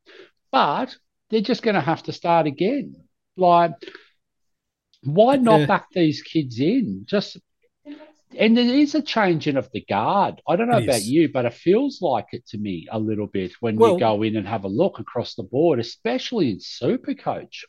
But 0.51 0.95
they're 1.29 1.41
just 1.41 1.63
going 1.63 1.75
to 1.75 1.81
have 1.81 2.03
to 2.03 2.13
start 2.13 2.47
again. 2.47 2.95
Like, 3.37 3.71
why 5.03 5.37
not 5.37 5.61
yeah. 5.61 5.65
back 5.65 5.87
these 5.91 6.21
kids 6.21 6.59
in? 6.59 7.03
Just 7.05 7.37
and 8.37 8.55
there 8.57 8.65
is 8.65 8.95
a 8.95 9.01
changing 9.01 9.57
of 9.57 9.69
the 9.73 9.81
guard. 9.81 10.41
I 10.47 10.55
don't 10.55 10.69
know 10.69 10.77
it 10.77 10.83
about 10.85 10.97
is. 10.97 11.09
you, 11.09 11.29
but 11.31 11.45
it 11.45 11.53
feels 11.53 12.01
like 12.01 12.27
it 12.31 12.45
to 12.47 12.57
me 12.57 12.87
a 12.91 12.99
little 12.99 13.27
bit 13.27 13.53
when 13.59 13.75
well, 13.75 13.93
you 13.93 13.99
go 13.99 14.23
in 14.23 14.37
and 14.37 14.47
have 14.47 14.63
a 14.63 14.69
look 14.69 14.99
across 14.99 15.35
the 15.35 15.43
board, 15.43 15.79
especially 15.79 16.51
in 16.51 16.59
Super 16.59 17.13
Coach. 17.13 17.65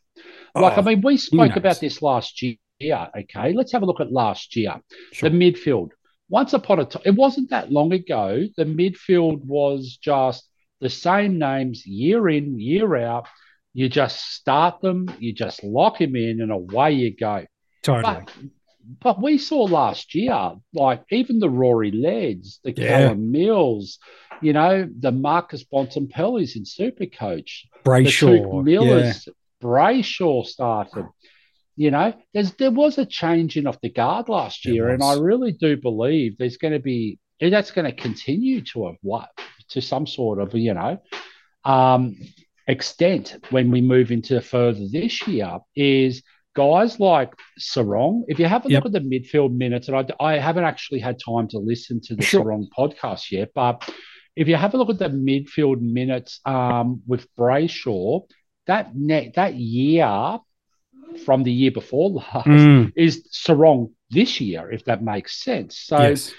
Like, 0.54 0.78
oh, 0.78 0.80
I 0.80 0.84
mean, 0.84 1.00
we 1.00 1.16
spoke 1.16 1.56
about 1.56 1.80
this 1.80 2.02
last 2.02 2.42
year. 2.42 2.56
Okay, 2.80 3.52
let's 3.52 3.72
have 3.72 3.82
a 3.82 3.86
look 3.86 4.00
at 4.00 4.12
last 4.12 4.54
year. 4.54 4.80
Sure. 5.12 5.30
The 5.30 5.36
midfield. 5.36 5.90
Once 6.32 6.54
upon 6.54 6.80
a 6.80 6.84
time, 6.86 7.02
it 7.04 7.14
wasn't 7.14 7.50
that 7.50 7.70
long 7.70 7.92
ago. 7.92 8.42
The 8.56 8.64
midfield 8.64 9.44
was 9.44 9.98
just 10.02 10.48
the 10.80 10.88
same 10.88 11.38
names 11.38 11.86
year 11.86 12.26
in, 12.26 12.58
year 12.58 12.96
out. 12.96 13.26
You 13.74 13.90
just 13.90 14.32
start 14.32 14.80
them, 14.80 15.14
you 15.18 15.34
just 15.34 15.62
lock 15.62 15.98
them 15.98 16.16
in, 16.16 16.40
and 16.40 16.50
away 16.50 16.92
you 16.92 17.14
go. 17.14 17.44
Totally. 17.82 18.02
But, 18.02 18.32
but 19.00 19.22
we 19.22 19.36
saw 19.36 19.64
last 19.64 20.14
year, 20.14 20.52
like 20.72 21.04
even 21.10 21.38
the 21.38 21.50
Rory 21.50 21.90
Lairds, 21.90 22.60
the 22.64 22.72
yeah. 22.72 22.88
Callum 22.88 23.30
Mills, 23.30 23.98
you 24.40 24.54
know, 24.54 24.88
the 25.00 25.12
Marcus 25.12 25.64
Bontempellis 25.64 26.56
in 26.56 26.64
Super 26.64 27.04
Coach, 27.04 27.66
Brayshaw, 27.84 28.64
Millers, 28.64 29.26
yeah. 29.26 29.32
Brayshaw 29.62 30.46
started. 30.46 31.06
You 31.76 31.90
know, 31.90 32.14
there's 32.34 32.52
there 32.54 32.70
was 32.70 32.98
a 32.98 33.06
changing 33.06 33.66
of 33.66 33.78
the 33.82 33.88
guard 33.88 34.28
last 34.28 34.66
year, 34.66 34.90
and 34.90 35.02
I 35.02 35.14
really 35.14 35.52
do 35.52 35.76
believe 35.76 36.36
there's 36.36 36.58
going 36.58 36.74
to 36.74 36.80
be 36.80 37.18
that's 37.40 37.70
going 37.70 37.86
to 37.86 37.92
continue 37.92 38.60
to 38.60 38.88
a 38.88 38.92
what 39.02 39.30
to 39.70 39.80
some 39.80 40.06
sort 40.06 40.38
of 40.38 40.54
you 40.54 40.74
know 40.74 41.00
um, 41.64 42.16
extent 42.66 43.36
when 43.50 43.70
we 43.70 43.80
move 43.80 44.10
into 44.10 44.40
further 44.40 44.86
this 44.90 45.26
year 45.26 45.58
is 45.74 46.22
guys 46.54 47.00
like 47.00 47.34
Serong. 47.58 48.22
If 48.28 48.38
you 48.38 48.46
have 48.46 48.66
a 48.66 48.70
yep. 48.70 48.84
look 48.84 48.94
at 48.94 49.02
the 49.02 49.08
midfield 49.08 49.54
minutes, 49.56 49.88
and 49.88 49.96
I, 49.96 50.06
I, 50.24 50.38
haven't 50.38 50.64
actually 50.64 51.00
had 51.00 51.18
time 51.18 51.48
to 51.48 51.58
listen 51.58 52.00
to 52.02 52.14
the 52.14 52.22
sure. 52.22 52.44
Serong 52.44 52.66
podcast 52.76 53.30
yet, 53.30 53.50
but 53.54 53.88
if 54.36 54.48
you 54.48 54.56
have 54.56 54.74
a 54.74 54.76
look 54.76 54.90
at 54.90 54.98
the 54.98 55.08
midfield 55.08 55.80
minutes 55.80 56.40
um, 56.44 57.02
with 57.06 57.26
Brayshaw, 57.36 58.22
that 58.66 58.94
net 58.94 59.34
that 59.34 59.54
year 59.54 60.38
from 61.18 61.42
the 61.42 61.52
year 61.52 61.70
before 61.70 62.10
last 62.10 62.46
mm. 62.46 62.92
is 62.96 63.28
Serong 63.32 63.92
this 64.10 64.40
year, 64.40 64.70
if 64.70 64.84
that 64.86 65.02
makes 65.02 65.42
sense. 65.42 65.78
So. 65.78 65.98
Yes. 65.98 66.32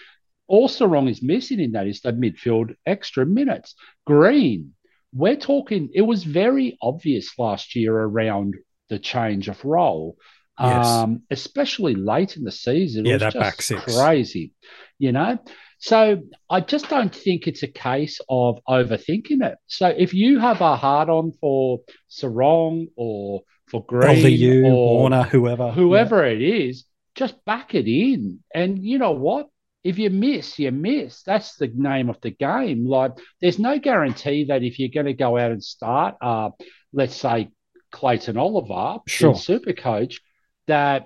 All 0.45 0.67
Serong 0.67 1.09
is 1.09 1.23
missing 1.23 1.61
in 1.61 1.71
that 1.71 1.87
is 1.87 2.01
the 2.01 2.11
midfield 2.11 2.75
extra 2.85 3.25
minutes. 3.25 3.75
Green, 4.05 4.73
we're 5.13 5.37
talking, 5.37 5.89
it 5.93 6.01
was 6.01 6.25
very 6.25 6.77
obvious 6.81 7.39
last 7.39 7.75
year 7.77 7.95
around 7.95 8.55
the 8.89 8.99
change 8.99 9.47
of 9.47 9.63
role, 9.63 10.17
yes. 10.59 10.85
um, 10.85 11.23
especially 11.31 11.95
late 11.95 12.35
in 12.35 12.43
the 12.43 12.51
season. 12.51 13.05
Yeah, 13.05 13.17
that 13.17 13.33
back 13.35 13.61
six. 13.61 13.97
Crazy, 13.97 14.51
you 14.99 15.13
know? 15.13 15.39
So 15.79 16.21
I 16.49 16.59
just 16.59 16.89
don't 16.89 17.15
think 17.15 17.47
it's 17.47 17.63
a 17.63 17.67
case 17.67 18.19
of 18.29 18.59
overthinking 18.67 19.45
it. 19.45 19.57
So 19.67 19.87
if 19.87 20.13
you 20.13 20.39
have 20.39 20.59
a 20.59 20.75
hard 20.75 21.09
on 21.09 21.31
for 21.39 21.79
Serong 22.11 22.87
or 22.97 23.43
for 23.73 23.85
Green 23.85 24.39
you, 24.39 24.65
or 24.67 24.99
Warner, 24.99 25.23
whoever, 25.23 25.71
whoever 25.71 26.25
yeah. 26.25 26.35
it 26.35 26.41
is, 26.41 26.85
just 27.15 27.43
back 27.43 27.75
it 27.75 27.87
in. 27.87 28.39
And 28.53 28.81
you 28.81 28.97
know 28.97 29.11
what? 29.11 29.49
if 29.83 29.99
you 29.99 30.09
miss, 30.09 30.57
you 30.59 30.71
miss. 30.71 31.23
That's 31.23 31.55
the 31.55 31.67
name 31.67 32.09
of 32.09 32.19
the 32.21 32.31
game. 32.31 32.85
Like, 32.87 33.11
there's 33.41 33.59
no 33.59 33.79
guarantee 33.79 34.45
that 34.45 34.63
if 34.63 34.79
you're 34.79 34.89
going 34.89 35.07
to 35.07 35.13
go 35.13 35.37
out 35.37 35.51
and 35.51 35.63
start, 35.63 36.15
uh, 36.21 36.51
let's 36.93 37.15
say 37.15 37.49
Clayton 37.91 38.37
Oliver, 38.37 38.99
sure. 39.07 39.35
Super 39.35 39.73
Coach, 39.73 40.21
that 40.67 41.05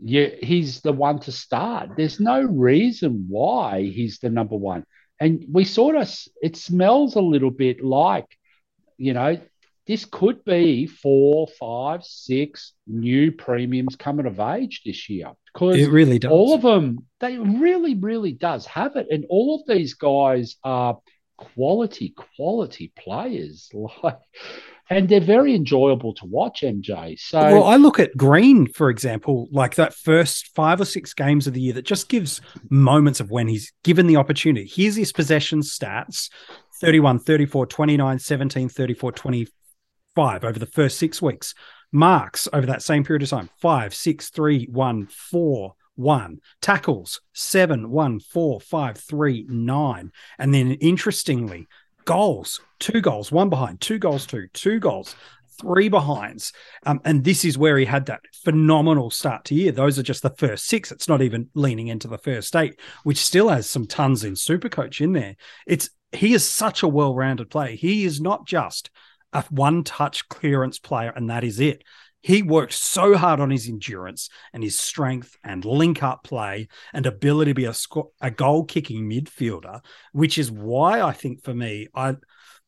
you, 0.00 0.32
he's 0.42 0.80
the 0.80 0.92
one 0.92 1.20
to 1.20 1.32
start. 1.32 1.90
There's 1.96 2.18
no 2.18 2.42
reason 2.42 3.26
why 3.28 3.82
he's 3.82 4.18
the 4.18 4.30
number 4.30 4.56
one. 4.56 4.84
And 5.20 5.44
we 5.50 5.64
sort 5.64 5.94
of, 5.94 6.12
it 6.42 6.56
smells 6.56 7.14
a 7.14 7.20
little 7.20 7.50
bit 7.50 7.84
like, 7.84 8.26
you 8.96 9.12
know, 9.12 9.40
this 9.88 10.04
could 10.04 10.44
be 10.44 10.86
four, 10.86 11.48
five, 11.58 12.04
six 12.04 12.74
new 12.86 13.32
premiums 13.32 13.96
coming 13.96 14.26
of 14.26 14.38
age 14.38 14.82
this 14.84 15.08
year. 15.08 15.32
Because 15.52 15.76
it 15.76 15.90
really 15.90 16.18
does. 16.18 16.30
All 16.30 16.54
of 16.54 16.60
them, 16.60 17.06
they 17.20 17.38
really, 17.38 17.94
really 17.94 18.32
does 18.32 18.66
have 18.66 18.96
it. 18.96 19.06
And 19.10 19.24
all 19.30 19.56
of 19.56 19.66
these 19.66 19.94
guys 19.94 20.56
are 20.62 20.98
quality, 21.38 22.14
quality 22.36 22.92
players. 22.96 23.70
Like 24.02 24.18
and 24.90 25.08
they're 25.08 25.20
very 25.20 25.54
enjoyable 25.54 26.14
to 26.14 26.24
watch, 26.24 26.62
MJ. 26.62 27.18
So 27.18 27.38
well, 27.38 27.64
I 27.64 27.76
look 27.76 28.00
at 28.00 28.16
Green, 28.16 28.66
for 28.66 28.88
example, 28.88 29.48
like 29.52 29.74
that 29.74 29.94
first 29.94 30.48
five 30.54 30.80
or 30.80 30.84
six 30.84 31.12
games 31.12 31.46
of 31.46 31.52
the 31.52 31.60
year 31.60 31.74
that 31.74 31.84
just 31.84 32.08
gives 32.08 32.40
moments 32.70 33.20
of 33.20 33.30
when 33.30 33.48
he's 33.48 33.72
given 33.84 34.06
the 34.06 34.16
opportunity. 34.16 34.66
Here's 34.66 34.96
his 34.96 35.12
possession 35.12 35.60
stats 35.60 36.30
31, 36.80 37.18
34, 37.18 37.66
29, 37.66 38.18
17, 38.18 38.68
34, 38.68 39.12
20, 39.12 39.48
five 40.18 40.42
over 40.42 40.58
the 40.58 40.66
first 40.66 40.98
six 40.98 41.22
weeks. 41.22 41.54
Marks 41.92 42.48
over 42.52 42.66
that 42.66 42.82
same 42.82 43.04
period 43.04 43.22
of 43.22 43.28
time 43.28 43.48
five, 43.62 43.94
six, 43.94 44.30
three, 44.30 44.66
one, 44.68 45.06
four, 45.06 45.74
one. 45.94 46.40
Tackles 46.60 47.20
seven, 47.32 47.88
one, 47.88 48.18
four, 48.18 48.60
five, 48.60 48.98
three, 48.98 49.46
nine. 49.48 50.10
And 50.36 50.52
then 50.52 50.72
interestingly, 50.72 51.68
goals 52.04 52.60
two 52.80 53.00
goals, 53.00 53.30
one 53.30 53.48
behind, 53.48 53.80
two 53.80 54.00
goals, 54.00 54.26
two, 54.26 54.48
two 54.52 54.80
goals, 54.80 55.14
three 55.60 55.88
behinds. 55.88 56.52
Um, 56.84 57.00
and 57.04 57.22
this 57.22 57.44
is 57.44 57.56
where 57.56 57.78
he 57.78 57.84
had 57.84 58.06
that 58.06 58.22
phenomenal 58.44 59.10
start 59.10 59.44
to 59.46 59.54
year. 59.54 59.70
Those 59.70 60.00
are 60.00 60.02
just 60.02 60.22
the 60.22 60.30
first 60.30 60.66
six. 60.66 60.90
It's 60.90 61.08
not 61.08 61.22
even 61.22 61.48
leaning 61.54 61.86
into 61.86 62.08
the 62.08 62.18
first 62.18 62.56
eight, 62.56 62.80
which 63.04 63.18
still 63.18 63.50
has 63.50 63.70
some 63.70 63.86
tons 63.86 64.24
in 64.24 64.34
super 64.34 64.68
coach 64.68 65.00
in 65.00 65.12
there. 65.12 65.36
It's 65.64 65.90
he 66.10 66.34
is 66.34 66.44
such 66.44 66.82
a 66.82 66.88
well-rounded 66.88 67.50
player. 67.50 67.76
He 67.76 68.04
is 68.04 68.20
not 68.20 68.46
just 68.46 68.90
a 69.32 69.44
one 69.50 69.84
touch 69.84 70.28
clearance 70.28 70.78
player, 70.78 71.12
and 71.14 71.30
that 71.30 71.44
is 71.44 71.60
it. 71.60 71.82
he 72.20 72.42
worked 72.42 72.72
so 72.72 73.16
hard 73.16 73.40
on 73.40 73.50
his 73.50 73.68
endurance 73.68 74.28
and 74.52 74.62
his 74.62 74.76
strength 74.76 75.36
and 75.44 75.64
link 75.64 76.02
up 76.02 76.24
play 76.24 76.68
and 76.92 77.06
ability 77.06 77.50
to 77.52 77.54
be 77.54 77.64
a, 77.64 77.72
sco- 77.74 78.12
a 78.20 78.30
goal 78.30 78.64
kicking 78.64 79.08
midfielder, 79.08 79.80
which 80.12 80.36
is 80.36 80.50
why 80.50 81.00
I 81.00 81.12
think 81.12 81.44
for 81.44 81.54
me, 81.54 81.86
I 81.94 82.16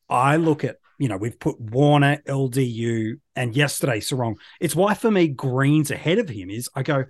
I 0.09 0.37
look 0.37 0.63
at 0.63 0.77
you 0.99 1.07
know 1.09 1.17
we've 1.17 1.39
put 1.39 1.59
Warner, 1.59 2.21
LDU, 2.27 3.19
and 3.35 3.55
yesterday 3.55 3.99
Serong. 3.99 4.35
It's 4.59 4.75
why 4.75 4.93
for 4.93 5.11
me 5.11 5.27
Green's 5.27 5.91
ahead 5.91 6.19
of 6.19 6.29
him. 6.29 6.49
Is 6.49 6.69
I 6.75 6.83
go, 6.83 7.05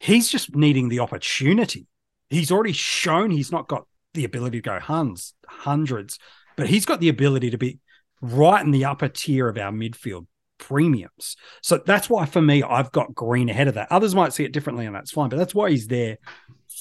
he's 0.00 0.28
just 0.30 0.54
needing 0.54 0.88
the 0.88 1.00
opportunity. 1.00 1.86
He's 2.30 2.50
already 2.52 2.72
shown 2.72 3.30
he's 3.30 3.52
not 3.52 3.68
got 3.68 3.86
the 4.14 4.24
ability 4.24 4.58
to 4.58 4.62
go 4.62 4.78
huns, 4.80 5.34
hundreds, 5.46 6.18
but 6.56 6.66
he's 6.68 6.86
got 6.86 7.00
the 7.00 7.08
ability 7.08 7.50
to 7.50 7.58
be 7.58 7.78
right 8.20 8.64
in 8.64 8.70
the 8.70 8.84
upper 8.84 9.08
tier 9.08 9.48
of 9.48 9.58
our 9.58 9.72
midfield 9.72 10.26
premiums. 10.58 11.36
So 11.62 11.78
that's 11.78 12.10
why 12.10 12.26
for 12.26 12.42
me, 12.42 12.62
I've 12.62 12.92
got 12.92 13.14
Green 13.14 13.48
ahead 13.48 13.68
of 13.68 13.74
that. 13.74 13.90
Others 13.90 14.14
might 14.14 14.32
see 14.32 14.44
it 14.44 14.52
differently, 14.52 14.86
and 14.86 14.94
that's 14.94 15.12
fine, 15.12 15.28
but 15.28 15.36
that's 15.36 15.54
why 15.54 15.70
he's 15.70 15.86
there 15.86 16.18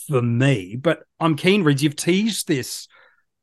for 0.07 0.21
me. 0.21 0.75
But 0.75 1.03
I'm 1.19 1.35
keen, 1.35 1.63
Rids, 1.63 1.83
you've 1.83 1.95
teased 1.95 2.47
this 2.47 2.87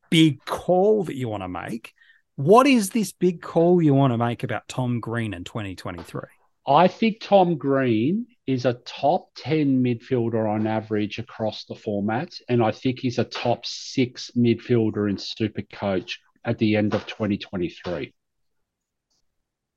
big 0.09 0.43
call 0.45 1.03
that 1.05 1.15
you 1.15 1.27
want 1.27 1.43
to 1.43 1.49
make. 1.49 1.93
What 2.35 2.67
is 2.67 2.89
this 2.89 3.13
big 3.13 3.41
call 3.41 3.81
you 3.81 3.93
want 3.93 4.11
to 4.11 4.17
make 4.17 4.43
about 4.43 4.67
Tom 4.67 4.99
Green 4.99 5.33
in 5.33 5.45
2023? 5.45 6.21
I 6.67 6.87
think 6.87 7.21
Tom 7.21 7.57
Green 7.57 8.25
is 8.47 8.65
a 8.65 8.73
top 8.85 9.29
10 9.37 9.83
midfielder 9.83 10.49
on 10.49 10.67
average 10.67 11.19
across 11.19 11.65
the 11.65 11.75
formats. 11.75 12.41
And 12.49 12.63
I 12.63 12.71
think 12.71 12.99
he's 12.99 13.19
a 13.19 13.23
top 13.23 13.65
six 13.65 14.31
midfielder 14.35 15.09
in 15.09 15.17
Super 15.17 15.61
Coach 15.61 16.19
at 16.45 16.57
the 16.59 16.75
end 16.75 16.93
of 16.93 17.05
2023. 17.07 18.13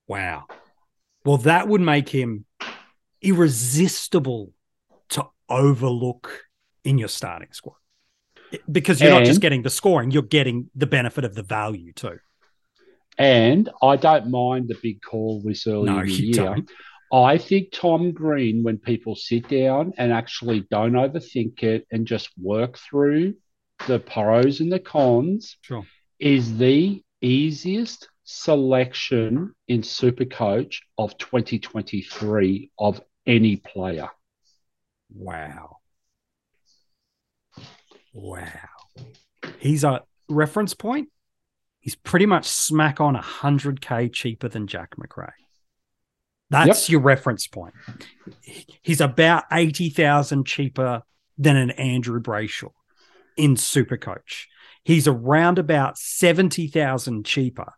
Wow. 0.07 0.47
Well, 1.25 1.39
that 1.39 1.69
would 1.69 1.81
make 1.81 2.09
him 2.09 2.45
irresistible 3.21 4.53
to 5.11 5.27
overlook 5.49 6.45
in 6.85 6.99
your 6.99 7.09
starting 7.09 7.53
squad 7.53 7.77
because 8.71 9.01
you're 9.01 9.11
and, 9.11 9.21
not 9.21 9.27
just 9.27 9.41
getting 9.41 9.63
the 9.63 9.71
scoring, 9.71 10.11
you're 10.11 10.23
getting 10.23 10.71
the 10.75 10.87
benefit 10.87 11.25
of 11.25 11.35
the 11.35 11.43
value 11.43 11.93
too. 11.93 12.19
And 13.19 13.69
I 13.83 13.97
don't 13.97 14.31
mind 14.31 14.69
the 14.69 14.77
big 14.81 15.03
call 15.03 15.43
this 15.45 15.67
early 15.67 15.87
no, 15.87 16.01
in 16.01 16.07
the 16.07 16.13
year. 16.13 16.33
Don't. 16.35 16.71
I 17.13 17.39
think 17.39 17.73
Tom 17.73 18.13
Green, 18.13 18.63
when 18.63 18.79
people 18.79 19.17
sit 19.17 19.49
down 19.49 19.95
and 19.97 20.13
actually 20.13 20.67
don't 20.71 20.93
overthink 20.93 21.63
it 21.63 21.87
and 21.91 22.07
just 22.07 22.31
work 22.41 22.79
through 22.79 23.35
the 23.87 23.99
pros 23.99 24.61
and 24.61 24.71
the 24.71 24.79
cons, 24.79 25.57
sure. 25.63 25.87
Is 26.19 26.59
the 26.59 27.03
easiest 27.21 28.09
selection 28.25 29.55
in 29.69 29.83
Supercoach 29.83 30.81
of 30.99 31.17
2023 31.19 32.71
of 32.79 33.01
any 33.27 33.57
player. 33.57 34.09
Wow. 35.15 35.79
Wow. 38.13 38.51
He's 39.59 39.85
a 39.85 40.03
reference 40.29 40.75
point. 40.75 41.09
He's 41.81 41.95
pretty 41.95 42.27
much 42.27 42.47
smack 42.47 43.01
on 43.01 43.15
100K 43.15 44.13
cheaper 44.13 44.49
than 44.49 44.67
Jack 44.67 44.99
Macrae. 44.99 45.29
That's 46.51 46.89
yep. 46.89 46.93
your 46.93 47.01
reference 47.01 47.47
point. 47.47 47.75
He's 48.83 49.01
about 49.01 49.45
80,000 49.53 50.47
cheaper 50.47 51.03
than 51.37 51.57
an 51.57 51.71
Andrew 51.71 52.21
Brayshaw 52.21 52.73
in 53.37 53.55
Supercoach. 53.55 54.47
He's 54.88 55.07
around 55.07 55.59
about 55.59 55.99
70,000 55.99 57.26
cheaper 57.26 57.75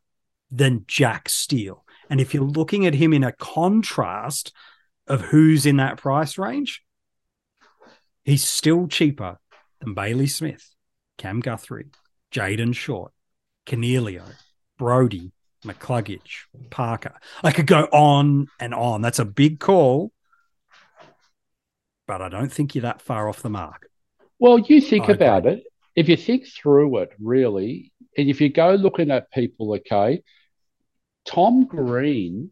than 0.48 0.84
Jack 0.86 1.28
Steele. 1.28 1.84
And 2.08 2.20
if 2.20 2.32
you're 2.32 2.44
looking 2.44 2.86
at 2.86 2.94
him 2.94 3.12
in 3.12 3.24
a 3.24 3.32
contrast 3.32 4.52
of 5.08 5.22
who's 5.22 5.66
in 5.66 5.78
that 5.78 5.96
price 5.96 6.38
range, 6.38 6.84
he's 8.22 8.44
still 8.44 8.86
cheaper 8.86 9.40
than 9.80 9.94
Bailey 9.94 10.28
Smith, 10.28 10.72
Cam 11.18 11.40
Guthrie, 11.40 11.90
Jayden 12.30 12.76
Short, 12.76 13.10
Coniglio, 13.66 14.22
Brody, 14.78 15.32
McCluggage, 15.66 16.44
Parker. 16.70 17.14
I 17.42 17.50
could 17.50 17.66
go 17.66 17.88
on 17.92 18.46
and 18.60 18.72
on. 18.72 19.02
That's 19.02 19.18
a 19.18 19.24
big 19.24 19.58
call, 19.58 20.12
but 22.06 22.22
I 22.22 22.28
don't 22.28 22.52
think 22.52 22.76
you're 22.76 22.82
that 22.82 23.02
far 23.02 23.28
off 23.28 23.42
the 23.42 23.50
mark. 23.50 23.88
Well, 24.38 24.60
you 24.60 24.80
think 24.80 25.08
I 25.08 25.14
about 25.14 25.38
agree. 25.38 25.52
it. 25.54 25.64
If 25.97 26.09
you 26.09 26.16
think 26.16 26.47
through 26.47 26.99
it, 26.99 27.10
really, 27.19 27.93
and 28.17 28.28
if 28.28 28.41
you 28.41 28.49
go 28.49 28.75
looking 28.75 29.10
at 29.10 29.30
people, 29.32 29.75
okay, 29.75 30.23
Tom 31.25 31.67
Green, 31.67 32.50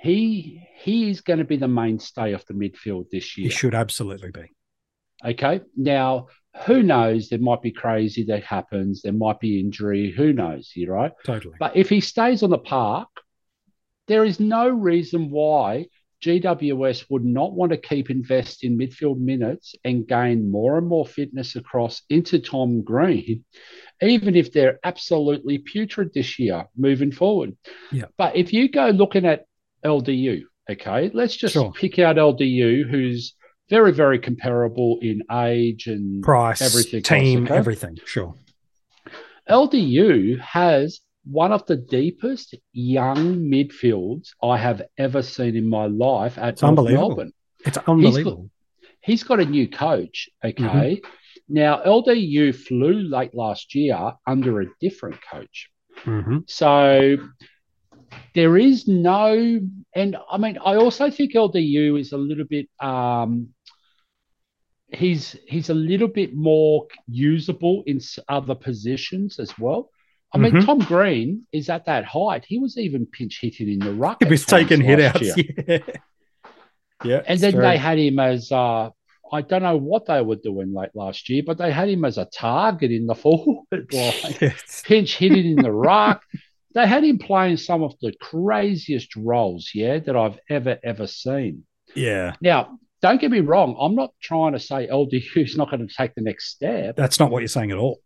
he 0.00 0.62
he 0.76 1.10
is 1.10 1.20
going 1.20 1.40
to 1.40 1.44
be 1.44 1.56
the 1.56 1.68
mainstay 1.68 2.32
of 2.32 2.44
the 2.46 2.54
midfield 2.54 3.10
this 3.10 3.36
year. 3.36 3.48
He 3.48 3.54
should 3.54 3.74
absolutely 3.74 4.30
be. 4.30 4.52
Okay. 5.24 5.60
Now, 5.76 6.28
who 6.64 6.82
knows? 6.82 7.28
There 7.28 7.38
might 7.38 7.62
be 7.62 7.72
crazy 7.72 8.24
that 8.24 8.44
happens. 8.44 9.02
There 9.02 9.12
might 9.12 9.40
be 9.40 9.60
injury. 9.60 10.12
Who 10.12 10.32
knows? 10.32 10.72
You 10.74 10.92
right? 10.92 11.12
Totally. 11.24 11.56
But 11.58 11.76
if 11.76 11.88
he 11.88 12.00
stays 12.00 12.42
on 12.42 12.50
the 12.50 12.58
park, 12.58 13.08
there 14.06 14.24
is 14.24 14.40
no 14.40 14.68
reason 14.68 15.30
why 15.30 15.86
GWS 16.22 17.06
would 17.10 17.24
not 17.24 17.52
want 17.52 17.72
to 17.72 17.78
keep 17.78 18.10
investing 18.10 18.72
in 18.72 18.78
midfield 18.78 19.18
minutes 19.18 19.74
and 19.84 20.06
gain 20.06 20.50
more 20.50 20.78
and 20.78 20.86
more 20.86 21.06
fitness 21.06 21.54
across 21.54 22.02
into 22.10 22.38
Tom 22.38 22.82
Green, 22.82 23.44
even 24.02 24.34
if 24.34 24.52
they're 24.52 24.80
absolutely 24.82 25.58
putrid 25.58 26.12
this 26.14 26.38
year 26.38 26.66
moving 26.76 27.12
forward. 27.12 27.56
Yeah. 27.92 28.06
But 28.16 28.36
if 28.36 28.52
you 28.52 28.68
go 28.68 28.88
looking 28.88 29.26
at 29.26 29.46
LDU, 29.84 30.42
okay, 30.68 31.10
let's 31.14 31.36
just 31.36 31.54
sure. 31.54 31.72
pick 31.72 31.98
out 31.98 32.16
LDU, 32.16 32.88
who's 32.90 33.34
very, 33.70 33.92
very 33.92 34.18
comparable 34.18 34.98
in 35.00 35.22
age 35.30 35.86
and 35.86 36.22
price, 36.22 36.62
everything, 36.62 37.02
team, 37.02 37.40
else, 37.40 37.50
okay? 37.50 37.58
everything. 37.58 37.98
Sure. 38.04 38.34
LDU 39.48 40.40
has 40.40 41.00
one 41.30 41.52
of 41.52 41.66
the 41.66 41.76
deepest 41.76 42.54
young 42.72 43.36
midfields 43.36 44.30
I 44.42 44.56
have 44.56 44.82
ever 44.96 45.22
seen 45.22 45.56
in 45.56 45.68
my 45.68 45.86
life 45.86 46.38
at 46.38 46.62
Melbourne. 46.62 47.32
It's 47.64 47.78
unbelievable. 47.86 48.50
He's 49.02 49.22
got, 49.22 49.36
he's 49.36 49.40
got 49.40 49.40
a 49.40 49.50
new 49.50 49.68
coach. 49.68 50.28
Okay. 50.44 50.62
Mm-hmm. 50.62 51.08
Now, 51.50 51.82
LDU 51.82 52.54
flew 52.54 52.94
late 52.94 53.34
last 53.34 53.74
year 53.74 54.12
under 54.26 54.60
a 54.60 54.66
different 54.80 55.16
coach. 55.30 55.70
Mm-hmm. 56.04 56.38
So 56.46 57.16
there 58.34 58.56
is 58.56 58.86
no, 58.86 59.60
and 59.94 60.16
I 60.30 60.38
mean, 60.38 60.58
I 60.58 60.76
also 60.76 61.10
think 61.10 61.34
LDU 61.34 61.98
is 61.98 62.12
a 62.12 62.18
little 62.18 62.44
bit 62.44 62.68
um, 62.80 63.48
he's 64.90 65.36
he's 65.46 65.70
a 65.70 65.74
little 65.74 66.08
bit 66.08 66.34
more 66.34 66.86
usable 67.06 67.82
in 67.86 68.00
other 68.28 68.54
positions 68.54 69.38
as 69.38 69.58
well. 69.58 69.90
I 70.32 70.38
mean, 70.38 70.52
mm-hmm. 70.52 70.66
Tom 70.66 70.78
Green 70.80 71.46
is 71.52 71.70
at 71.70 71.86
that 71.86 72.04
height. 72.04 72.44
He 72.46 72.58
was 72.58 72.76
even 72.76 73.06
pinch 73.06 73.40
hitting 73.40 73.68
in 73.68 73.78
the 73.78 73.92
ruck. 73.92 74.18
He 74.22 74.28
was 74.28 74.44
taking 74.44 74.80
hit 74.80 75.00
outs. 75.00 75.36
Yeah. 75.36 75.78
yeah. 77.04 77.22
And 77.26 77.40
then 77.40 77.52
true. 77.54 77.62
they 77.62 77.78
had 77.78 77.98
him 77.98 78.18
as 78.18 78.52
uh, 78.52 78.90
I 79.32 79.40
don't 79.42 79.62
know 79.62 79.76
what 79.76 80.06
they 80.06 80.20
were 80.20 80.36
doing 80.36 80.74
late 80.74 80.90
last 80.94 81.28
year, 81.28 81.42
but 81.46 81.56
they 81.56 81.70
had 81.72 81.88
him 81.88 82.04
as 82.04 82.18
a 82.18 82.26
target 82.26 82.90
in 82.90 83.06
the 83.06 83.14
forward 83.14 83.64
line, 83.72 84.36
yes. 84.40 84.82
pinch 84.84 85.16
hitting 85.16 85.46
in 85.46 85.62
the 85.62 85.72
ruck. 85.72 86.22
They 86.74 86.86
had 86.86 87.02
him 87.02 87.18
playing 87.18 87.56
some 87.56 87.82
of 87.82 87.94
the 88.02 88.12
craziest 88.20 89.16
roles, 89.16 89.70
yeah, 89.74 89.98
that 89.98 90.14
I've 90.14 90.38
ever 90.50 90.78
ever 90.84 91.06
seen. 91.06 91.64
Yeah. 91.96 92.34
Now, 92.42 92.78
don't 93.00 93.20
get 93.20 93.30
me 93.30 93.40
wrong. 93.40 93.74
I'm 93.80 93.94
not 93.94 94.12
trying 94.20 94.52
to 94.52 94.60
say 94.60 94.86
LDU 94.86 95.38
is 95.38 95.56
not 95.56 95.70
going 95.70 95.88
to 95.88 95.92
take 95.92 96.14
the 96.14 96.20
next 96.20 96.50
step. 96.50 96.94
That's 96.94 97.18
not 97.18 97.30
what 97.30 97.40
you're 97.40 97.48
saying 97.48 97.70
at 97.70 97.78
all. 97.78 98.00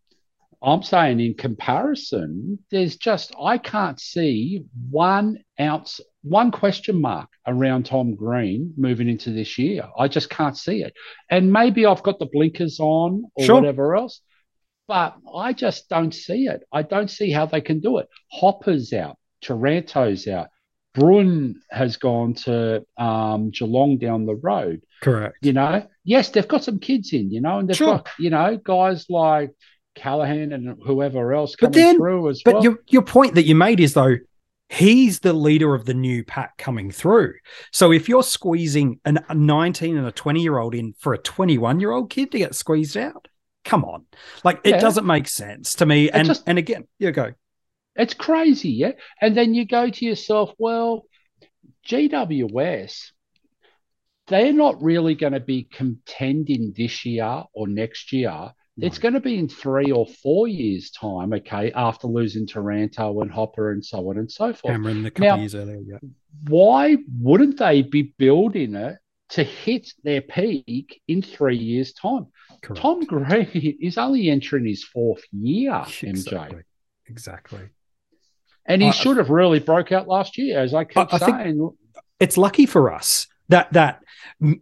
I'm 0.62 0.82
saying 0.82 1.20
in 1.20 1.34
comparison, 1.34 2.58
there's 2.70 2.96
just, 2.96 3.34
I 3.40 3.58
can't 3.58 4.00
see 4.00 4.64
one 4.90 5.42
ounce, 5.58 6.00
one 6.22 6.52
question 6.52 7.00
mark 7.00 7.28
around 7.46 7.86
Tom 7.86 8.14
Green 8.14 8.72
moving 8.76 9.08
into 9.08 9.30
this 9.30 9.58
year. 9.58 9.88
I 9.98 10.06
just 10.06 10.30
can't 10.30 10.56
see 10.56 10.82
it. 10.82 10.94
And 11.28 11.52
maybe 11.52 11.84
I've 11.84 12.02
got 12.02 12.18
the 12.20 12.26
blinkers 12.26 12.78
on 12.78 13.24
or 13.34 13.44
sure. 13.44 13.56
whatever 13.56 13.96
else, 13.96 14.20
but 14.86 15.16
I 15.34 15.52
just 15.52 15.88
don't 15.88 16.14
see 16.14 16.46
it. 16.46 16.62
I 16.72 16.82
don't 16.82 17.10
see 17.10 17.32
how 17.32 17.46
they 17.46 17.60
can 17.60 17.80
do 17.80 17.98
it. 17.98 18.08
Hopper's 18.30 18.92
out, 18.92 19.18
Taranto's 19.42 20.28
out. 20.28 20.48
Bruhn 20.94 21.54
has 21.70 21.96
gone 21.96 22.34
to 22.34 22.84
um, 22.98 23.50
Geelong 23.50 23.98
down 23.98 24.26
the 24.26 24.34
road. 24.34 24.82
Correct. 25.00 25.38
You 25.40 25.54
know, 25.54 25.86
yes, 26.04 26.28
they've 26.28 26.46
got 26.46 26.64
some 26.64 26.78
kids 26.78 27.12
in, 27.12 27.30
you 27.32 27.40
know, 27.40 27.58
and 27.58 27.68
they've 27.68 27.76
sure. 27.76 27.96
got, 27.96 28.08
you 28.18 28.30
know, 28.30 28.58
guys 28.62 29.06
like 29.08 29.52
Callaghan 29.94 30.52
and 30.52 30.76
whoever 30.84 31.32
else 31.32 31.56
coming 31.56 31.72
but 31.72 31.78
then, 31.78 31.96
through 31.96 32.30
as 32.30 32.42
but 32.44 32.54
well. 32.54 32.62
But 32.62 32.64
your, 32.64 32.78
your 32.88 33.02
point 33.02 33.34
that 33.34 33.44
you 33.44 33.54
made 33.54 33.80
is, 33.80 33.94
though, 33.94 34.16
he's 34.68 35.20
the 35.20 35.32
leader 35.32 35.74
of 35.74 35.84
the 35.84 35.94
new 35.94 36.24
pack 36.24 36.56
coming 36.56 36.90
through. 36.90 37.34
So 37.72 37.92
if 37.92 38.08
you're 38.08 38.22
squeezing 38.22 39.00
an, 39.04 39.20
a 39.28 39.34
19 39.34 39.96
and 39.96 40.06
a 40.06 40.12
20 40.12 40.40
year 40.40 40.58
old 40.58 40.74
in 40.74 40.94
for 40.98 41.12
a 41.12 41.18
21 41.18 41.80
year 41.80 41.90
old 41.90 42.10
kid 42.10 42.32
to 42.32 42.38
get 42.38 42.54
squeezed 42.54 42.96
out, 42.96 43.28
come 43.64 43.84
on. 43.84 44.06
Like, 44.44 44.60
it 44.64 44.70
yeah. 44.70 44.80
doesn't 44.80 45.06
make 45.06 45.28
sense 45.28 45.74
to 45.76 45.86
me. 45.86 46.10
and, 46.10 46.26
just, 46.26 46.42
and 46.46 46.58
again, 46.58 46.88
you 46.98 47.12
go. 47.12 47.32
It's 47.94 48.14
crazy, 48.14 48.70
yeah. 48.70 48.92
And 49.20 49.36
then 49.36 49.54
you 49.54 49.66
go 49.66 49.90
to 49.90 50.04
yourself, 50.04 50.52
well, 50.58 51.04
GWS, 51.86 53.10
they're 54.28 54.52
not 54.52 54.82
really 54.82 55.14
going 55.14 55.34
to 55.34 55.40
be 55.40 55.64
contending 55.64 56.72
this 56.76 57.04
year 57.04 57.44
or 57.52 57.68
next 57.68 58.12
year. 58.12 58.52
It's 58.78 58.98
going 58.98 59.14
to 59.14 59.20
be 59.20 59.36
in 59.36 59.48
three 59.48 59.92
or 59.92 60.06
four 60.06 60.48
years' 60.48 60.90
time, 60.90 61.32
okay, 61.34 61.72
after 61.72 62.06
losing 62.06 62.46
Taranto 62.46 63.20
and 63.20 63.30
Hopper 63.30 63.70
and 63.70 63.84
so 63.84 64.08
on 64.08 64.16
and 64.16 64.30
so 64.30 64.54
forth. 64.54 64.72
Cameron 64.72 65.04
a 65.04 65.10
couple 65.10 65.28
now, 65.28 65.36
years 65.36 65.54
earlier, 65.54 65.80
yeah. 65.84 65.98
Why 66.48 66.96
wouldn't 67.20 67.58
they 67.58 67.82
be 67.82 68.14
building 68.16 68.74
it 68.74 68.96
to 69.30 69.44
hit 69.44 69.92
their 70.04 70.22
peak 70.22 71.02
in 71.06 71.20
three 71.20 71.58
years' 71.58 71.92
time? 71.92 72.28
Correct. 72.62 72.80
Tom 72.80 73.04
Green 73.04 73.76
is 73.80 73.98
only 73.98 74.30
entering 74.30 74.66
his 74.66 74.82
fourth 74.82 75.22
year, 75.32 75.72
MJ. 75.72 76.08
Exactly. 76.08 76.62
exactly. 77.06 77.68
And 78.64 78.80
he 78.80 78.88
uh, 78.88 78.92
should 78.92 79.18
have 79.18 79.28
really 79.28 79.58
broke 79.58 79.92
out 79.92 80.08
last 80.08 80.38
year, 80.38 80.60
as 80.60 80.72
I 80.72 80.84
keep 80.84 81.12
I, 81.12 81.16
I 81.16 81.18
saying. 81.18 81.70
It's 82.20 82.38
lucky 82.38 82.66
for 82.66 82.92
us 82.92 83.26
that 83.48 83.72
that 83.72 84.02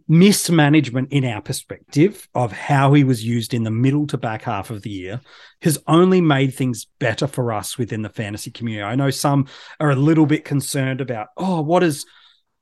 mismanagement 0.07 1.11
in 1.11 1.23
our 1.25 1.41
perspective 1.41 2.27
of 2.35 2.51
how 2.51 2.93
he 2.93 3.03
was 3.03 3.23
used 3.23 3.53
in 3.53 3.63
the 3.63 3.71
middle 3.71 4.05
to 4.07 4.17
back 4.17 4.43
half 4.43 4.69
of 4.69 4.81
the 4.81 4.89
year 4.89 5.21
has 5.61 5.77
only 5.87 6.21
made 6.21 6.53
things 6.53 6.87
better 6.99 7.27
for 7.27 7.53
us 7.53 7.77
within 7.77 8.01
the 8.01 8.09
fantasy 8.09 8.51
community. 8.51 8.83
I 8.83 8.95
know 8.95 9.09
some 9.09 9.47
are 9.79 9.91
a 9.91 9.95
little 9.95 10.25
bit 10.25 10.45
concerned 10.45 11.01
about, 11.01 11.27
oh, 11.37 11.61
what 11.61 11.83
is 11.83 12.05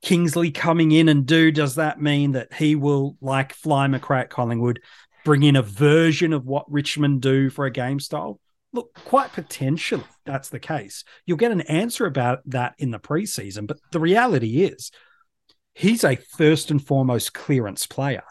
Kingsley 0.02 0.50
coming 0.50 0.92
in 0.92 1.08
and 1.08 1.26
do? 1.26 1.50
Does 1.50 1.74
that 1.74 2.00
mean 2.00 2.32
that 2.32 2.52
he 2.54 2.74
will, 2.74 3.16
like 3.20 3.52
Fly 3.52 3.86
at 3.86 4.30
Collingwood, 4.30 4.80
bring 5.24 5.42
in 5.42 5.56
a 5.56 5.62
version 5.62 6.32
of 6.32 6.46
what 6.46 6.70
Richmond 6.70 7.22
do 7.22 7.50
for 7.50 7.66
a 7.66 7.70
game 7.70 8.00
style? 8.00 8.40
Look, 8.72 8.94
quite 9.04 9.32
potentially 9.32 10.04
that's 10.24 10.48
the 10.48 10.60
case. 10.60 11.04
You'll 11.26 11.38
get 11.38 11.50
an 11.50 11.62
answer 11.62 12.06
about 12.06 12.38
that 12.46 12.74
in 12.78 12.92
the 12.92 13.00
preseason, 13.00 13.66
but 13.66 13.78
the 13.90 14.00
reality 14.00 14.62
is 14.62 14.92
he's 15.74 16.04
a 16.04 16.16
first 16.16 16.70
and 16.70 16.84
foremost 16.84 17.34
clearance 17.34 17.86
player. 17.86 18.22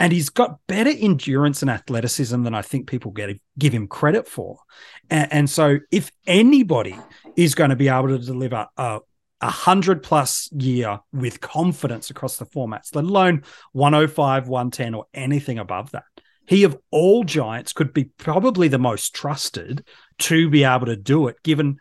And 0.00 0.12
he's 0.12 0.28
got 0.28 0.58
better 0.66 0.90
endurance 0.90 1.62
and 1.62 1.70
athleticism 1.70 2.42
than 2.42 2.54
I 2.54 2.62
think 2.62 2.88
people 2.88 3.12
get 3.12 3.40
give 3.58 3.72
him 3.72 3.86
credit 3.86 4.26
for. 4.26 4.58
And, 5.08 5.32
and 5.32 5.50
so, 5.50 5.78
if 5.92 6.10
anybody 6.26 6.98
is 7.36 7.54
going 7.54 7.70
to 7.70 7.76
be 7.76 7.88
able 7.88 8.08
to 8.08 8.18
deliver 8.18 8.66
a, 8.76 8.98
a 9.40 9.50
hundred 9.50 10.02
plus 10.02 10.50
year 10.52 10.98
with 11.12 11.40
confidence 11.40 12.10
across 12.10 12.38
the 12.38 12.46
formats, 12.46 12.94
let 12.94 13.04
alone 13.04 13.44
105, 13.72 14.48
110, 14.48 14.94
or 14.94 15.06
anything 15.14 15.60
above 15.60 15.92
that, 15.92 16.04
he 16.46 16.64
of 16.64 16.76
all 16.90 17.22
giants 17.22 17.72
could 17.72 17.94
be 17.94 18.04
probably 18.04 18.66
the 18.66 18.78
most 18.78 19.14
trusted 19.14 19.86
to 20.18 20.50
be 20.50 20.64
able 20.64 20.86
to 20.86 20.96
do 20.96 21.28
it, 21.28 21.36
given 21.44 21.78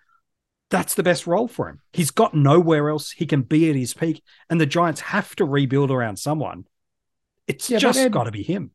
that's 0.74 0.96
the 0.96 1.04
best 1.04 1.28
role 1.28 1.48
for 1.48 1.70
him. 1.70 1.82
He's 1.92 2.10
got 2.10 2.34
nowhere 2.34 2.90
else 2.90 3.12
he 3.12 3.28
can 3.28 3.44
be 3.44 3.70
at 3.70 3.76
his 3.76 3.94
peak, 3.94 4.24
and 4.50 4.60
the 4.60 4.66
Giants 4.66 5.02
have 5.02 5.36
to 5.36 5.46
rebuild 5.46 5.92
around 5.92 6.18
someone. 6.18 6.66
It's 7.48 7.70
yeah, 7.70 7.78
just 7.78 8.10
got 8.10 8.24
to 8.24 8.32
be 8.32 8.42
him. 8.42 8.72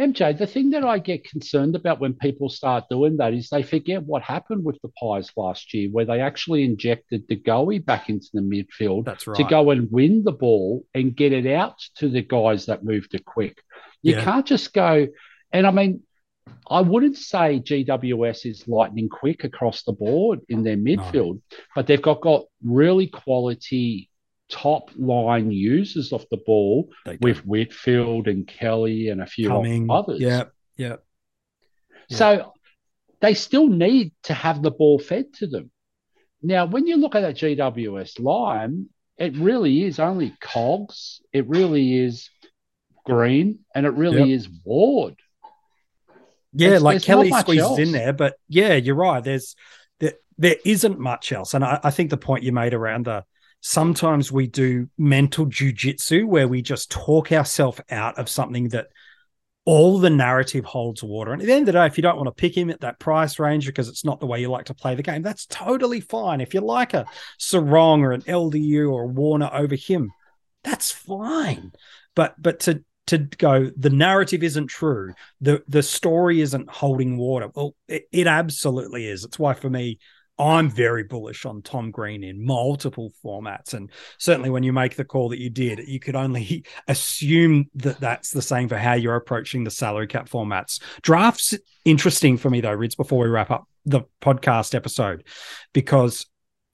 MJ, 0.00 0.36
the 0.36 0.46
thing 0.46 0.70
that 0.70 0.84
I 0.84 0.98
get 0.98 1.28
concerned 1.28 1.76
about 1.76 2.00
when 2.00 2.14
people 2.14 2.48
start 2.48 2.88
doing 2.88 3.18
that 3.18 3.34
is 3.34 3.50
they 3.50 3.62
forget 3.62 4.02
what 4.02 4.22
happened 4.22 4.64
with 4.64 4.80
the 4.80 4.88
Pies 5.00 5.30
last 5.36 5.74
year, 5.74 5.90
where 5.90 6.06
they 6.06 6.20
actually 6.20 6.64
injected 6.64 7.28
De 7.28 7.36
Goey 7.36 7.84
back 7.84 8.08
into 8.08 8.28
the 8.32 8.40
midfield 8.40 9.04
That's 9.04 9.26
right. 9.26 9.36
to 9.36 9.44
go 9.44 9.70
and 9.70 9.92
win 9.92 10.24
the 10.24 10.32
ball 10.32 10.86
and 10.94 11.14
get 11.14 11.32
it 11.34 11.46
out 11.46 11.78
to 11.96 12.08
the 12.08 12.22
guys 12.22 12.66
that 12.66 12.84
moved 12.84 13.14
it 13.14 13.26
quick. 13.26 13.62
You 14.00 14.14
yeah. 14.14 14.24
can't 14.24 14.46
just 14.46 14.72
go, 14.72 15.08
and 15.52 15.66
I 15.66 15.70
mean, 15.70 16.02
I 16.68 16.80
wouldn't 16.80 17.16
say 17.16 17.60
GWS 17.60 18.50
is 18.50 18.68
lightning 18.68 19.08
quick 19.08 19.44
across 19.44 19.82
the 19.82 19.92
board 19.92 20.40
in 20.48 20.62
their 20.62 20.76
midfield, 20.76 21.34
no. 21.34 21.58
but 21.74 21.86
they've 21.86 22.00
got, 22.00 22.20
got 22.20 22.44
really 22.62 23.06
quality 23.06 24.08
top 24.50 24.90
line 24.96 25.50
users 25.50 26.12
of 26.12 26.24
the 26.30 26.36
ball 26.38 26.90
with 27.20 27.44
Whitfield 27.44 28.28
and 28.28 28.46
Kelly 28.46 29.08
and 29.08 29.20
a 29.20 29.26
few 29.26 29.48
Coming. 29.48 29.90
others. 29.90 30.20
Yeah, 30.20 30.44
yeah. 30.76 30.96
So 32.10 32.52
they 33.20 33.34
still 33.34 33.68
need 33.68 34.12
to 34.24 34.34
have 34.34 34.62
the 34.62 34.70
ball 34.70 34.98
fed 34.98 35.32
to 35.34 35.46
them. 35.46 35.70
Now, 36.42 36.66
when 36.66 36.86
you 36.86 36.96
look 36.96 37.14
at 37.14 37.20
that 37.20 37.36
GWS 37.36 38.20
line, 38.20 38.88
it 39.16 39.34
really 39.36 39.82
is 39.82 39.98
only 39.98 40.34
Cogs, 40.40 41.22
it 41.32 41.48
really 41.48 41.98
is 41.98 42.28
Green, 43.06 43.60
and 43.74 43.86
it 43.86 43.90
really 43.90 44.30
yep. 44.30 44.38
is 44.40 44.48
Ward. 44.64 45.16
Yeah, 46.54 46.70
there's, 46.70 46.82
like 46.82 46.94
there's 46.94 47.04
Kelly 47.04 47.30
squeezes 47.32 47.64
else. 47.64 47.78
in 47.78 47.92
there, 47.92 48.12
but 48.12 48.36
yeah, 48.48 48.74
you're 48.74 48.94
right. 48.94 49.22
There's 49.22 49.56
there, 50.00 50.14
there 50.38 50.56
isn't 50.64 50.98
much 50.98 51.32
else, 51.32 51.54
and 51.54 51.64
I, 51.64 51.80
I 51.82 51.90
think 51.90 52.10
the 52.10 52.16
point 52.16 52.44
you 52.44 52.52
made 52.52 52.74
around 52.74 53.06
the 53.06 53.24
sometimes 53.60 54.30
we 54.30 54.46
do 54.46 54.88
mental 54.98 55.46
jujitsu 55.46 56.26
where 56.26 56.46
we 56.46 56.60
just 56.60 56.90
talk 56.90 57.32
ourselves 57.32 57.80
out 57.90 58.18
of 58.18 58.28
something 58.28 58.68
that 58.68 58.88
all 59.64 59.98
the 59.98 60.10
narrative 60.10 60.66
holds 60.66 61.02
water. 61.02 61.32
And 61.32 61.40
at 61.40 61.46
the 61.46 61.52
end 61.54 61.62
of 61.62 61.66
the 61.66 61.72
day, 61.72 61.86
if 61.86 61.96
you 61.96 62.02
don't 62.02 62.16
want 62.16 62.26
to 62.26 62.32
pick 62.40 62.54
him 62.54 62.68
at 62.68 62.82
that 62.82 62.98
price 62.98 63.38
range 63.38 63.66
because 63.66 63.88
it's 63.88 64.04
not 64.04 64.20
the 64.20 64.26
way 64.26 64.40
you 64.40 64.50
like 64.50 64.66
to 64.66 64.74
play 64.74 64.94
the 64.94 65.02
game, 65.02 65.22
that's 65.22 65.46
totally 65.46 66.00
fine. 66.00 66.42
If 66.42 66.52
you 66.52 66.60
like 66.60 66.92
a 66.92 67.06
Serong 67.40 68.00
or 68.00 68.12
an 68.12 68.20
LDU 68.22 68.92
or 68.92 69.04
a 69.04 69.06
Warner 69.06 69.48
over 69.50 69.74
him, 69.74 70.12
that's 70.62 70.90
fine. 70.90 71.72
But 72.14 72.34
but 72.40 72.60
to 72.60 72.84
to 73.06 73.18
go 73.18 73.70
the 73.76 73.90
narrative 73.90 74.42
isn't 74.42 74.68
true. 74.68 75.12
The 75.40 75.62
the 75.68 75.82
story 75.82 76.40
isn't 76.40 76.70
holding 76.70 77.16
water. 77.16 77.50
Well 77.54 77.74
it, 77.88 78.04
it, 78.12 78.26
absolutely 78.26 79.06
is. 79.06 79.24
It's 79.24 79.38
why 79.38 79.54
for 79.54 79.70
me 79.70 79.98
i'm 80.36 80.68
very 80.68 81.04
bullish 81.04 81.44
on 81.44 81.62
tom 81.62 81.92
green 81.92 82.24
in 82.24 82.44
multiple 82.44 83.12
formats. 83.24 83.74
And 83.74 83.90
certainly 84.18 84.50
when 84.50 84.64
you 84.64 84.72
make 84.72 84.96
the 84.96 85.04
call 85.04 85.28
that 85.28 85.38
you 85.38 85.50
did 85.50 85.80
you 85.86 86.00
could 86.00 86.16
only 86.16 86.64
assume 86.88 87.66
that 87.76 88.00
that's 88.00 88.30
the 88.30 88.42
same 88.42 88.68
for 88.68 88.76
how 88.76 88.94
you're 88.94 89.14
approaching 89.14 89.62
the 89.62 89.70
salary 89.70 90.08
cap 90.08 90.28
formats. 90.28 90.80
Drafts 91.02 91.54
interesting 91.84 92.36
for 92.36 92.50
me 92.50 92.60
though 92.60 92.72
rids 92.72 92.96
before 92.96 93.22
we 93.22 93.30
wrap 93.30 93.50
up 93.50 93.68
the 93.84 94.02
podcast 94.20 94.74
episode 94.74 95.24
because 95.72 96.26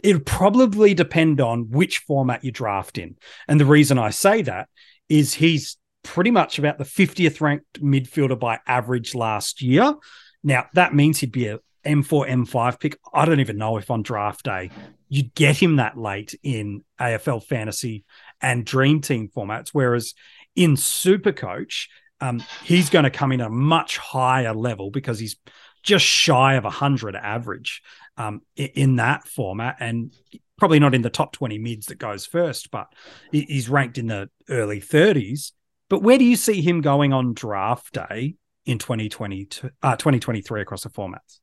it'll 0.02 0.22
probably 0.22 0.94
depend 0.94 1.40
on 1.40 1.68
which 1.70 1.98
format 1.98 2.42
you 2.42 2.52
draft 2.52 2.96
in. 2.96 3.16
And 3.46 3.60
the 3.60 3.66
reason 3.66 3.98
i 3.98 4.10
say 4.10 4.42
that 4.42 4.68
is 5.10 5.34
he's 5.34 5.76
pretty 6.02 6.30
much 6.30 6.58
about 6.58 6.78
the 6.78 6.84
50th 6.84 7.40
ranked 7.40 7.82
midfielder 7.82 8.38
by 8.38 8.58
average 8.66 9.14
last 9.14 9.62
year. 9.62 9.94
Now, 10.42 10.66
that 10.74 10.94
means 10.94 11.18
he'd 11.18 11.32
be 11.32 11.48
a 11.48 11.58
M4, 11.84 12.28
M5 12.28 12.80
pick. 12.80 12.98
I 13.12 13.24
don't 13.24 13.40
even 13.40 13.58
know 13.58 13.76
if 13.76 13.90
on 13.90 14.02
draft 14.02 14.44
day 14.44 14.70
you'd 15.08 15.34
get 15.34 15.56
him 15.56 15.76
that 15.76 15.98
late 15.98 16.38
in 16.42 16.84
AFL 17.00 17.44
fantasy 17.44 18.04
and 18.40 18.64
dream 18.64 19.00
team 19.00 19.28
formats. 19.34 19.70
Whereas 19.72 20.14
in 20.54 20.76
super 20.76 21.32
coach, 21.32 21.88
um, 22.20 22.42
he's 22.64 22.90
going 22.90 23.04
to 23.04 23.10
come 23.10 23.32
in 23.32 23.40
a 23.40 23.48
much 23.48 23.98
higher 23.98 24.54
level 24.54 24.90
because 24.90 25.18
he's 25.18 25.36
just 25.82 26.04
shy 26.04 26.54
of 26.54 26.64
100 26.64 27.16
average 27.16 27.82
um, 28.16 28.42
in 28.56 28.96
that 28.96 29.26
format 29.26 29.76
and 29.80 30.12
probably 30.58 30.78
not 30.78 30.94
in 30.94 31.00
the 31.02 31.10
top 31.10 31.32
20 31.32 31.58
mids 31.58 31.86
that 31.86 31.98
goes 31.98 32.26
first, 32.26 32.70
but 32.70 32.92
he's 33.32 33.70
ranked 33.70 33.96
in 33.96 34.06
the 34.06 34.28
early 34.50 34.80
30s. 34.80 35.52
But 35.90 36.03
where 36.03 36.16
do 36.16 36.24
you 36.24 36.37
see 36.37 36.62
him 36.62 36.81
going 36.81 37.12
on 37.12 37.35
draft 37.35 37.92
day 37.92 38.37
in 38.64 38.79
2022, 38.79 39.70
uh, 39.83 39.96
2023 39.96 40.62
across 40.62 40.85
the 40.85 40.88
formats? 40.88 41.40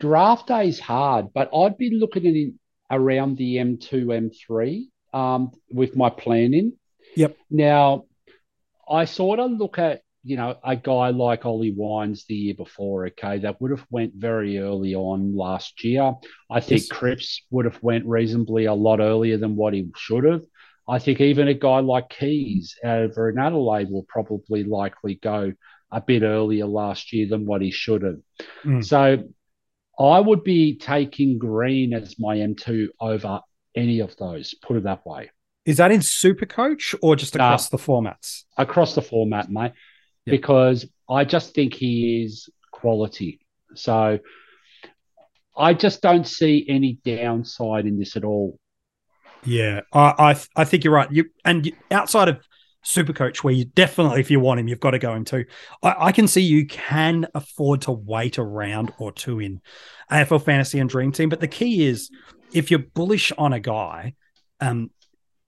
Draft 0.00 0.48
day 0.48 0.68
is 0.68 0.80
hard, 0.80 1.32
but 1.32 1.48
I'd 1.54 1.78
be 1.78 1.90
looking 1.94 2.58
at 2.90 2.96
around 2.98 3.38
the 3.38 3.56
M2, 3.56 4.30
M3 4.50 4.88
um, 5.18 5.52
with 5.70 5.96
my 5.96 6.10
planning. 6.10 6.72
Yep. 7.14 7.36
Now, 7.48 8.04
I 8.90 9.04
sort 9.04 9.38
of 9.38 9.52
look 9.52 9.78
at 9.78 10.02
you 10.22 10.36
know 10.36 10.56
a 10.64 10.74
guy 10.74 11.10
like 11.10 11.46
Ollie 11.46 11.72
Wines 11.74 12.24
the 12.28 12.34
year 12.34 12.54
before. 12.54 13.06
Okay, 13.06 13.38
that 13.38 13.60
would 13.60 13.70
have 13.70 13.86
went 13.90 14.14
very 14.14 14.58
early 14.58 14.96
on 14.96 15.36
last 15.36 15.84
year. 15.84 16.14
I 16.50 16.58
think 16.58 16.80
yes. 16.80 16.88
Cripps 16.88 17.42
would 17.50 17.64
have 17.64 17.80
went 17.80 18.06
reasonably 18.06 18.64
a 18.64 18.74
lot 18.74 18.98
earlier 18.98 19.38
than 19.38 19.54
what 19.54 19.72
he 19.72 19.88
should 19.96 20.24
have. 20.24 20.42
I 20.88 20.98
think 20.98 21.20
even 21.20 21.48
a 21.48 21.54
guy 21.54 21.80
like 21.80 22.10
Keys 22.10 22.76
over 22.84 23.28
in 23.28 23.38
Adelaide 23.38 23.90
will 23.90 24.06
probably 24.08 24.62
likely 24.64 25.16
go 25.16 25.52
a 25.90 26.00
bit 26.00 26.22
earlier 26.22 26.66
last 26.66 27.12
year 27.12 27.28
than 27.28 27.46
what 27.46 27.62
he 27.62 27.70
should 27.70 28.02
have. 28.02 28.20
Mm. 28.64 28.84
So 28.84 29.24
I 29.98 30.20
would 30.20 30.44
be 30.44 30.76
taking 30.76 31.38
Green 31.38 31.92
as 31.92 32.16
my 32.18 32.36
M2 32.36 32.88
over 33.00 33.40
any 33.74 34.00
of 34.00 34.16
those, 34.16 34.54
put 34.54 34.76
it 34.76 34.84
that 34.84 35.04
way. 35.06 35.30
Is 35.64 35.78
that 35.78 35.90
in 35.90 36.02
Super 36.02 36.46
Coach 36.46 36.94
or 37.02 37.16
just 37.16 37.34
across 37.34 37.68
the 37.68 37.78
formats? 37.78 38.44
Across 38.56 38.94
the 38.94 39.02
format, 39.02 39.50
mate, 39.50 39.72
because 40.24 40.86
I 41.10 41.24
just 41.24 41.54
think 41.54 41.74
he 41.74 42.22
is 42.24 42.48
quality. 42.70 43.40
So 43.74 44.20
I 45.56 45.74
just 45.74 46.02
don't 46.02 46.26
see 46.26 46.64
any 46.68 47.00
downside 47.04 47.86
in 47.86 47.98
this 47.98 48.16
at 48.16 48.24
all. 48.24 48.60
Yeah, 49.46 49.82
I 49.92 50.14
I, 50.18 50.40
I 50.56 50.64
think 50.64 50.84
you're 50.84 50.92
right. 50.92 51.10
You 51.10 51.26
and 51.44 51.66
you, 51.66 51.72
outside 51.90 52.28
of 52.28 52.40
Supercoach, 52.84 53.38
where 53.38 53.54
you 53.54 53.64
definitely, 53.64 54.20
if 54.20 54.30
you 54.30 54.38
want 54.38 54.60
him, 54.60 54.68
you've 54.68 54.80
got 54.80 54.92
to 54.92 54.98
go 54.98 55.14
him 55.14 55.24
too. 55.24 55.44
I, 55.82 55.94
I, 55.98 56.12
can 56.12 56.28
see 56.28 56.40
you 56.40 56.66
can 56.66 57.26
afford 57.34 57.82
to 57.82 57.92
wait 57.92 58.38
a 58.38 58.44
round 58.44 58.92
or 58.98 59.10
two 59.10 59.40
in 59.40 59.60
AFL 60.10 60.44
Fantasy 60.44 60.78
and 60.78 60.88
Dream 60.88 61.10
Team, 61.10 61.28
but 61.28 61.40
the 61.40 61.48
key 61.48 61.84
is 61.84 62.10
if 62.52 62.70
you're 62.70 62.78
bullish 62.94 63.32
on 63.36 63.52
a 63.52 63.58
guy, 63.58 64.14
um, 64.60 64.90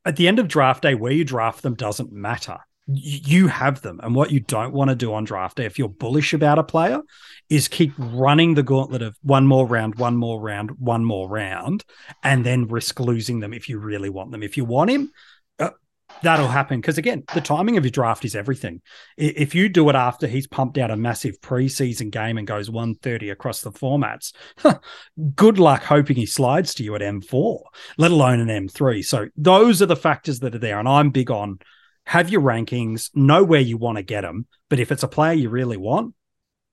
at 0.05 0.17
the 0.17 0.27
end 0.27 0.41
of 0.41 0.49
draft 0.49 0.83
day, 0.83 0.95
where 0.95 1.13
you 1.13 1.25
draft 1.25 1.63
them 1.63 1.75
doesn't 1.75 2.13
matter. 2.13 2.59
You 2.91 3.49
have 3.49 3.83
them. 3.83 4.01
And 4.03 4.15
what 4.15 4.31
you 4.31 4.41
don't 4.41 4.73
want 4.73 4.89
to 4.89 4.97
do 4.97 5.13
on 5.13 5.25
draft 5.25 5.59
day, 5.59 5.67
if 5.67 5.79
you're 5.79 5.89
bullish 5.89 6.33
about 6.33 6.59
a 6.59 6.65
player, 6.65 7.01
is 7.51 7.69
keep 7.69 7.93
running 7.99 8.55
the 8.55 8.63
gauntlet 8.63 9.03
of 9.03 9.17
one 9.23 9.47
more 9.47 9.67
round, 9.67 9.97
one 9.97 10.17
more 10.17 10.41
round, 10.41 10.71
one 10.79 11.05
more 11.05 11.29
round, 11.29 11.85
and 12.23 12.47
then 12.47 12.67
risk 12.67 12.99
losing 12.99 13.41
them 13.41 13.53
if 13.53 13.69
you 13.69 13.79
really 13.79 14.09
want 14.09 14.31
them. 14.31 14.43
If 14.43 14.57
you 14.57 14.65
want 14.65 14.91
him, 14.91 15.13
uh, 15.59 15.71
that'll 16.23 16.49
happen 16.49 16.81
because 16.81 16.99
again 16.99 17.23
the 17.35 17.41
timing 17.41 17.77
of 17.77 17.85
your 17.85 17.91
draft 17.91 18.25
is 18.25 18.35
everything 18.35 18.81
if 19.17 19.55
you 19.55 19.69
do 19.69 19.89
it 19.89 19.95
after 19.95 20.27
he's 20.27 20.47
pumped 20.47 20.79
out 20.79 20.91
a 20.91 20.97
massive 20.97 21.41
preseason 21.41 22.11
game 22.11 22.39
and 22.39 22.47
goes 22.47 22.71
130 22.71 23.31
across 23.31 23.61
the 23.61 23.71
formats 23.71 24.33
good 25.37 25.59
luck 25.59 25.85
hoping 25.85 26.17
he 26.17 26.27
slides 26.27 26.75
to 26.75 26.83
you 26.83 26.95
at 26.95 27.03
m4 27.03 27.61
let 27.99 28.11
alone 28.11 28.41
an 28.41 28.69
m3 28.69 29.05
so 29.05 29.29
those 29.37 29.83
are 29.83 29.87
the 29.87 29.95
factors 29.95 30.41
that 30.41 30.55
are 30.55 30.59
there 30.59 30.79
and 30.79 30.89
i'm 30.89 31.11
big 31.11 31.31
on 31.31 31.59
have 32.09 32.31
your 32.31 32.41
rankings 32.41 33.11
know 33.15 33.45
where 33.45 33.61
you 33.61 33.77
want 33.77 33.97
to 33.97 34.03
get 34.03 34.23
them 34.23 34.47
but 34.69 34.81
if 34.81 34.91
it's 34.91 35.03
a 35.03 35.09
player 35.09 35.35
you 35.35 35.49
really 35.49 35.77
want 35.77 36.15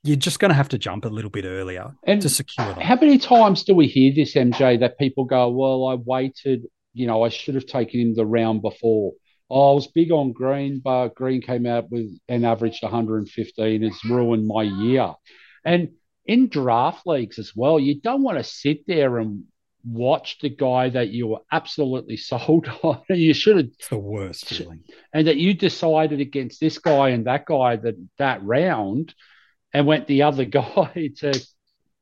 you're 0.05 0.15
just 0.15 0.39
going 0.39 0.49
to 0.49 0.55
have 0.55 0.69
to 0.69 0.77
jump 0.77 1.03
a 1.03 1.09
little 1.09 1.31
bit 1.31 1.45
earlier 1.45 1.95
and 2.03 2.21
to 2.21 2.29
secure 2.29 2.67
them. 2.67 2.79
How 2.79 2.95
many 2.95 3.17
times 3.17 3.63
do 3.63 3.73
we 3.73 3.87
hear 3.87 4.13
this, 4.13 4.35
MJ, 4.35 4.79
that 4.79 4.99
people 4.99 5.25
go, 5.25 5.49
Well, 5.49 5.87
I 5.87 5.95
waited, 5.95 6.67
you 6.93 7.07
know, 7.07 7.23
I 7.23 7.29
should 7.29 7.55
have 7.55 7.65
taken 7.65 7.99
him 7.99 8.15
the 8.15 8.25
round 8.25 8.61
before. 8.61 9.13
Oh, 9.49 9.71
I 9.71 9.75
was 9.75 9.87
big 9.87 10.11
on 10.11 10.31
Green, 10.31 10.79
but 10.79 11.15
Green 11.15 11.41
came 11.41 11.65
out 11.65 11.89
with 11.89 12.15
and 12.27 12.45
averaged 12.45 12.83
115. 12.83 13.83
It's 13.83 14.05
ruined 14.05 14.47
my 14.47 14.63
year. 14.63 15.13
And 15.63 15.89
in 16.27 16.49
draft 16.49 17.07
leagues 17.07 17.39
as 17.39 17.53
well, 17.55 17.79
you 17.79 17.99
don't 17.99 18.23
want 18.23 18.37
to 18.37 18.43
sit 18.43 18.85
there 18.85 19.17
and 19.17 19.45
watch 19.85 20.39
the 20.39 20.49
guy 20.49 20.89
that 20.89 21.09
you 21.09 21.27
were 21.27 21.39
absolutely 21.51 22.17
sold 22.17 22.67
on. 22.83 23.01
you 23.09 23.33
should 23.33 23.57
have. 23.57 23.67
It's 23.79 23.87
the 23.89 23.97
worst 23.97 24.45
feeling. 24.45 24.83
And 25.13 25.27
that 25.27 25.37
you 25.37 25.53
decided 25.53 26.19
against 26.19 26.59
this 26.59 26.79
guy 26.79 27.09
and 27.09 27.25
that 27.27 27.45
guy 27.45 27.75
that 27.77 27.95
that 28.17 28.43
round 28.43 29.13
and 29.73 29.85
went 29.85 30.07
the 30.07 30.23
other 30.23 30.45
guy 30.45 31.11
to 31.17 31.47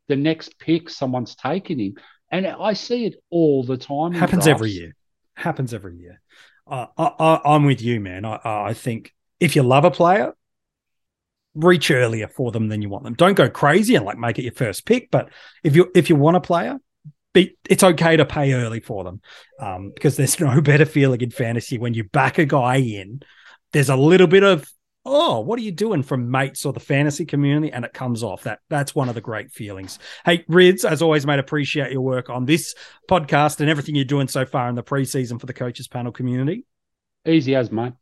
the 0.07 0.15
next 0.15 0.57
pick, 0.59 0.89
someone's 0.89 1.35
taken 1.35 1.79
him. 1.79 1.95
And 2.29 2.47
I 2.47 2.73
see 2.73 3.05
it 3.05 3.15
all 3.29 3.63
the 3.63 3.77
time. 3.77 4.13
Happens 4.13 4.47
every 4.47 4.71
year. 4.71 4.95
Happens 5.35 5.73
every 5.73 5.97
year. 5.97 6.21
I, 6.65 6.87
I, 6.97 7.55
am 7.55 7.65
with 7.65 7.81
you, 7.81 7.99
man. 7.99 8.25
I, 8.25 8.39
I 8.43 8.73
think 8.73 9.13
if 9.39 9.55
you 9.55 9.63
love 9.63 9.83
a 9.83 9.91
player, 9.91 10.33
reach 11.53 11.91
earlier 11.91 12.27
for 12.27 12.51
them 12.51 12.69
than 12.69 12.81
you 12.81 12.89
want 12.89 13.03
them. 13.03 13.13
Don't 13.13 13.35
go 13.35 13.49
crazy 13.49 13.95
and 13.95 14.05
like 14.05 14.17
make 14.17 14.39
it 14.39 14.43
your 14.43 14.53
first 14.53 14.85
pick. 14.85 15.11
But 15.11 15.29
if 15.63 15.75
you 15.75 15.91
if 15.93 16.09
you 16.09 16.15
want 16.15 16.37
a 16.37 16.41
player, 16.41 16.79
be, 17.33 17.57
it's 17.69 17.83
okay 17.83 18.15
to 18.17 18.25
pay 18.25 18.53
early 18.53 18.79
for 18.79 19.03
them 19.03 19.21
um, 19.59 19.91
because 19.93 20.17
there's 20.17 20.39
no 20.39 20.61
better 20.61 20.85
feeling 20.85 21.21
in 21.21 21.31
fantasy 21.31 21.77
when 21.77 21.93
you 21.93 22.03
back 22.03 22.37
a 22.37 22.45
guy 22.45 22.77
in. 22.77 23.21
There's 23.71 23.89
a 23.89 23.95
little 23.95 24.27
bit 24.27 24.43
of 24.43 24.65
oh, 25.05 25.39
what 25.41 25.59
are 25.59 25.63
you 25.63 25.71
doing 25.71 26.03
from 26.03 26.31
mates 26.31 26.65
or 26.65 26.73
the 26.73 26.79
fantasy 26.79 27.25
community? 27.25 27.71
And 27.71 27.83
it 27.85 27.93
comes 27.93 28.23
off. 28.23 28.43
That 28.43 28.59
that's 28.69 28.95
one 28.95 29.09
of 29.09 29.15
the 29.15 29.21
great 29.21 29.51
feelings. 29.51 29.99
Hey, 30.25 30.45
Rids, 30.47 30.85
as 30.85 31.01
always, 31.01 31.25
mate, 31.25 31.39
appreciate 31.39 31.91
your 31.91 32.01
work 32.01 32.29
on 32.29 32.45
this 32.45 32.75
podcast 33.09 33.59
and 33.59 33.69
everything 33.69 33.95
you're 33.95 34.05
doing 34.05 34.27
so 34.27 34.45
far 34.45 34.69
in 34.69 34.75
the 34.75 34.83
preseason 34.83 35.39
for 35.39 35.45
the 35.45 35.53
coaches 35.53 35.87
panel 35.87 36.11
community. 36.11 36.65
Easy 37.25 37.55
as, 37.55 37.71
mate. 37.71 37.93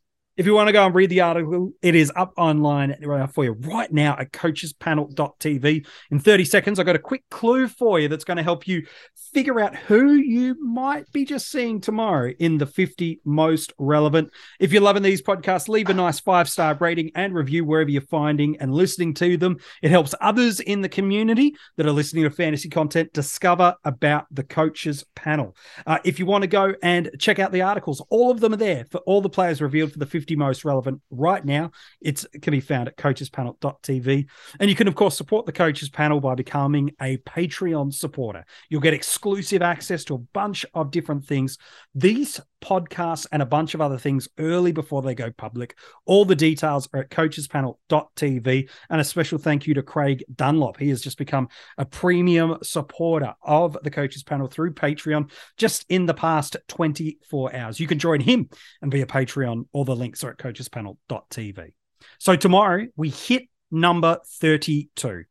If 0.42 0.48
you 0.48 0.56
want 0.56 0.70
to 0.70 0.74
go 0.74 0.84
and 0.84 0.96
read 0.96 1.12
the 1.12 1.22
article, 1.22 1.72
it 1.84 1.94
is 1.94 2.12
up 2.16 2.34
online 2.36 2.96
for 3.32 3.44
you 3.44 3.52
right 3.52 3.94
now 3.94 4.16
at 4.18 4.32
coachespanel.tv. 4.32 5.86
In 6.10 6.20
30 6.20 6.46
seconds, 6.46 6.80
I've 6.80 6.88
got 6.88 6.96
a 6.96 7.00
quick 7.00 7.30
clue 7.30 7.68
for 7.68 8.00
you 8.00 8.08
that's 8.08 8.24
going 8.24 8.38
to 8.38 8.44
help 8.44 8.68
you 8.68 8.88
figure 9.36 9.60
out 9.60 9.76
who 9.76 10.14
you 10.14 10.56
might 10.60 11.06
be 11.12 11.26
just 11.26 11.52
seeing 11.52 11.80
tomorrow 11.80 12.34
in 12.40 12.58
the 12.58 12.66
50 12.66 13.20
most 13.24 13.72
relevant. 13.78 14.32
If 14.60 14.74
you're 14.74 14.82
loving 14.82 15.04
these 15.04 15.22
podcasts, 15.22 15.70
leave 15.70 15.90
a 15.90 15.94
nice 15.94 16.20
five 16.20 16.50
star 16.50 16.76
rating 16.80 17.12
and 17.14 17.36
review 17.36 17.64
wherever 17.64 17.92
you're 17.92 18.02
finding 18.02 18.58
and 18.60 18.74
listening 18.74 19.14
to 19.16 19.38
them. 19.38 19.58
It 19.84 19.92
helps 19.92 20.16
others 20.22 20.60
in 20.60 20.82
the 20.82 20.90
community 20.90 21.56
that 21.78 21.86
are 21.86 21.92
listening 21.92 22.24
to 22.24 22.32
fantasy 22.32 22.68
content 22.68 23.14
discover 23.14 23.76
about 23.84 24.26
the 24.32 24.44
coaches 24.44 25.06
panel. 25.16 25.56
Uh, 25.86 26.00
if 26.04 26.18
you 26.18 26.26
want 26.26 26.42
to 26.42 26.48
go 26.48 26.74
and 26.82 27.12
check 27.20 27.38
out 27.38 27.52
the 27.52 27.62
articles, 27.62 28.04
all 28.10 28.32
of 28.32 28.40
them 28.40 28.54
are 28.54 28.58
there 28.58 28.86
for 28.90 29.02
all 29.02 29.22
the 29.22 29.30
players 29.30 29.62
revealed 29.62 29.92
for 29.92 30.00
the 30.00 30.08
50 30.08 30.31
50 30.32 30.36
most 30.38 30.66
relevant 30.66 31.02
right 31.10 31.44
now. 31.44 31.72
It's, 32.00 32.26
it 32.34 32.42
can 32.42 32.52
be 32.52 32.62
found 32.62 32.88
at 32.88 32.98
coachespanel.tv. 32.98 34.28
And 34.60 34.70
you 34.70 34.76
can, 34.76 34.88
of 34.88 34.96
course, 34.96 35.18
support 35.18 35.46
the 35.46 35.52
coaches 35.52 35.90
panel 35.90 36.20
by 36.20 36.36
becoming 36.36 36.92
a 37.02 37.18
Patreon 37.18 37.94
supporter. 37.94 38.46
You'll 38.70 38.82
get 38.82 38.94
exclusive 38.94 39.62
access 39.62 40.04
to 40.06 40.16
a 40.16 40.20
bunch 40.20 40.66
of 40.74 40.92
different 40.92 41.26
things. 41.26 41.58
These 41.96 42.40
podcasts 42.62 43.28
and 43.32 43.42
a 43.42 43.46
bunch 43.46 43.74
of 43.74 43.82
other 43.82 43.98
things 43.98 44.28
early 44.38 44.72
before 44.72 45.02
they 45.02 45.16
go 45.16 45.32
public. 45.32 45.78
All 46.06 46.26
the 46.26 46.36
details 46.36 46.88
are 46.94 47.02
at 47.02 47.10
coachespanel.tv. 47.10 48.70
And 48.90 49.02
a 49.02 49.04
special 49.04 49.38
thank 49.38 49.68
you 49.68 49.74
to 49.74 49.84
Craig 49.84 50.24
Dunlop. 50.34 50.78
He 50.78 50.90
has 50.90 51.02
just 51.02 51.18
become 51.18 51.50
a 51.78 51.86
premium 51.86 52.58
supporter 52.64 53.34
of 53.42 53.78
the 53.84 53.92
coaches 53.92 54.24
panel 54.24 54.48
through 54.48 54.74
Patreon 54.74 55.32
just 55.58 55.86
in 55.90 56.06
the 56.06 56.14
past 56.14 56.56
24 56.68 57.56
hours. 57.56 57.80
You 57.80 57.88
can 57.88 58.00
join 58.00 58.22
him 58.22 58.50
and 58.82 58.92
be 58.92 59.02
a 59.02 59.06
Patreon. 59.06 59.66
All 59.74 59.86
the 59.86 59.96
links 59.96 60.24
are 60.24 60.30
at 60.30 60.38
coachespanel.tv. 60.38 61.74
So 62.20 62.36
tomorrow 62.36 62.88
we 62.96 63.10
hit 63.10 63.44
number 63.72 64.20
32. 64.40 65.24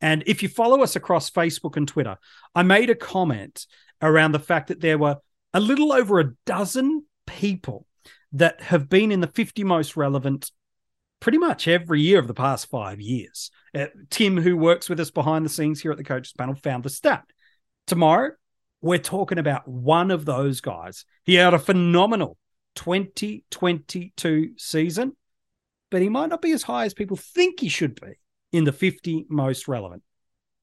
And 0.00 0.22
if 0.26 0.42
you 0.42 0.48
follow 0.48 0.82
us 0.82 0.96
across 0.96 1.30
Facebook 1.30 1.76
and 1.76 1.88
Twitter, 1.88 2.18
I 2.54 2.62
made 2.62 2.90
a 2.90 2.94
comment 2.94 3.66
around 4.02 4.32
the 4.32 4.38
fact 4.38 4.68
that 4.68 4.80
there 4.80 4.98
were 4.98 5.16
a 5.56 5.60
little 5.60 5.90
over 5.90 6.20
a 6.20 6.34
dozen 6.44 7.06
people 7.26 7.86
that 8.30 8.60
have 8.60 8.90
been 8.90 9.10
in 9.10 9.20
the 9.20 9.26
50 9.26 9.64
most 9.64 9.96
relevant 9.96 10.50
pretty 11.18 11.38
much 11.38 11.66
every 11.66 12.02
year 12.02 12.18
of 12.18 12.26
the 12.26 12.34
past 12.34 12.68
five 12.68 13.00
years. 13.00 13.50
Uh, 13.74 13.86
Tim, 14.10 14.36
who 14.36 14.54
works 14.54 14.90
with 14.90 15.00
us 15.00 15.10
behind 15.10 15.46
the 15.46 15.48
scenes 15.48 15.80
here 15.80 15.90
at 15.90 15.96
the 15.96 16.04
coaches 16.04 16.34
panel, 16.36 16.54
found 16.54 16.84
the 16.84 16.90
stat. 16.90 17.24
Tomorrow, 17.86 18.32
we're 18.82 18.98
talking 18.98 19.38
about 19.38 19.66
one 19.66 20.10
of 20.10 20.26
those 20.26 20.60
guys. 20.60 21.06
He 21.24 21.36
had 21.36 21.54
a 21.54 21.58
phenomenal 21.58 22.36
2022 22.74 24.50
season, 24.58 25.16
but 25.90 26.02
he 26.02 26.10
might 26.10 26.28
not 26.28 26.42
be 26.42 26.52
as 26.52 26.64
high 26.64 26.84
as 26.84 26.92
people 26.92 27.16
think 27.16 27.60
he 27.60 27.70
should 27.70 27.98
be 27.98 28.18
in 28.52 28.64
the 28.64 28.72
50 28.72 29.24
most 29.30 29.68
relevant. 29.68 30.02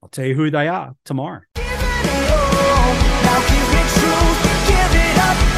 I'll 0.04 0.10
tell 0.10 0.28
you 0.28 0.36
who 0.36 0.52
they 0.52 0.68
are 0.68 0.96
tomorrow 1.04 1.42
up. 5.18 5.53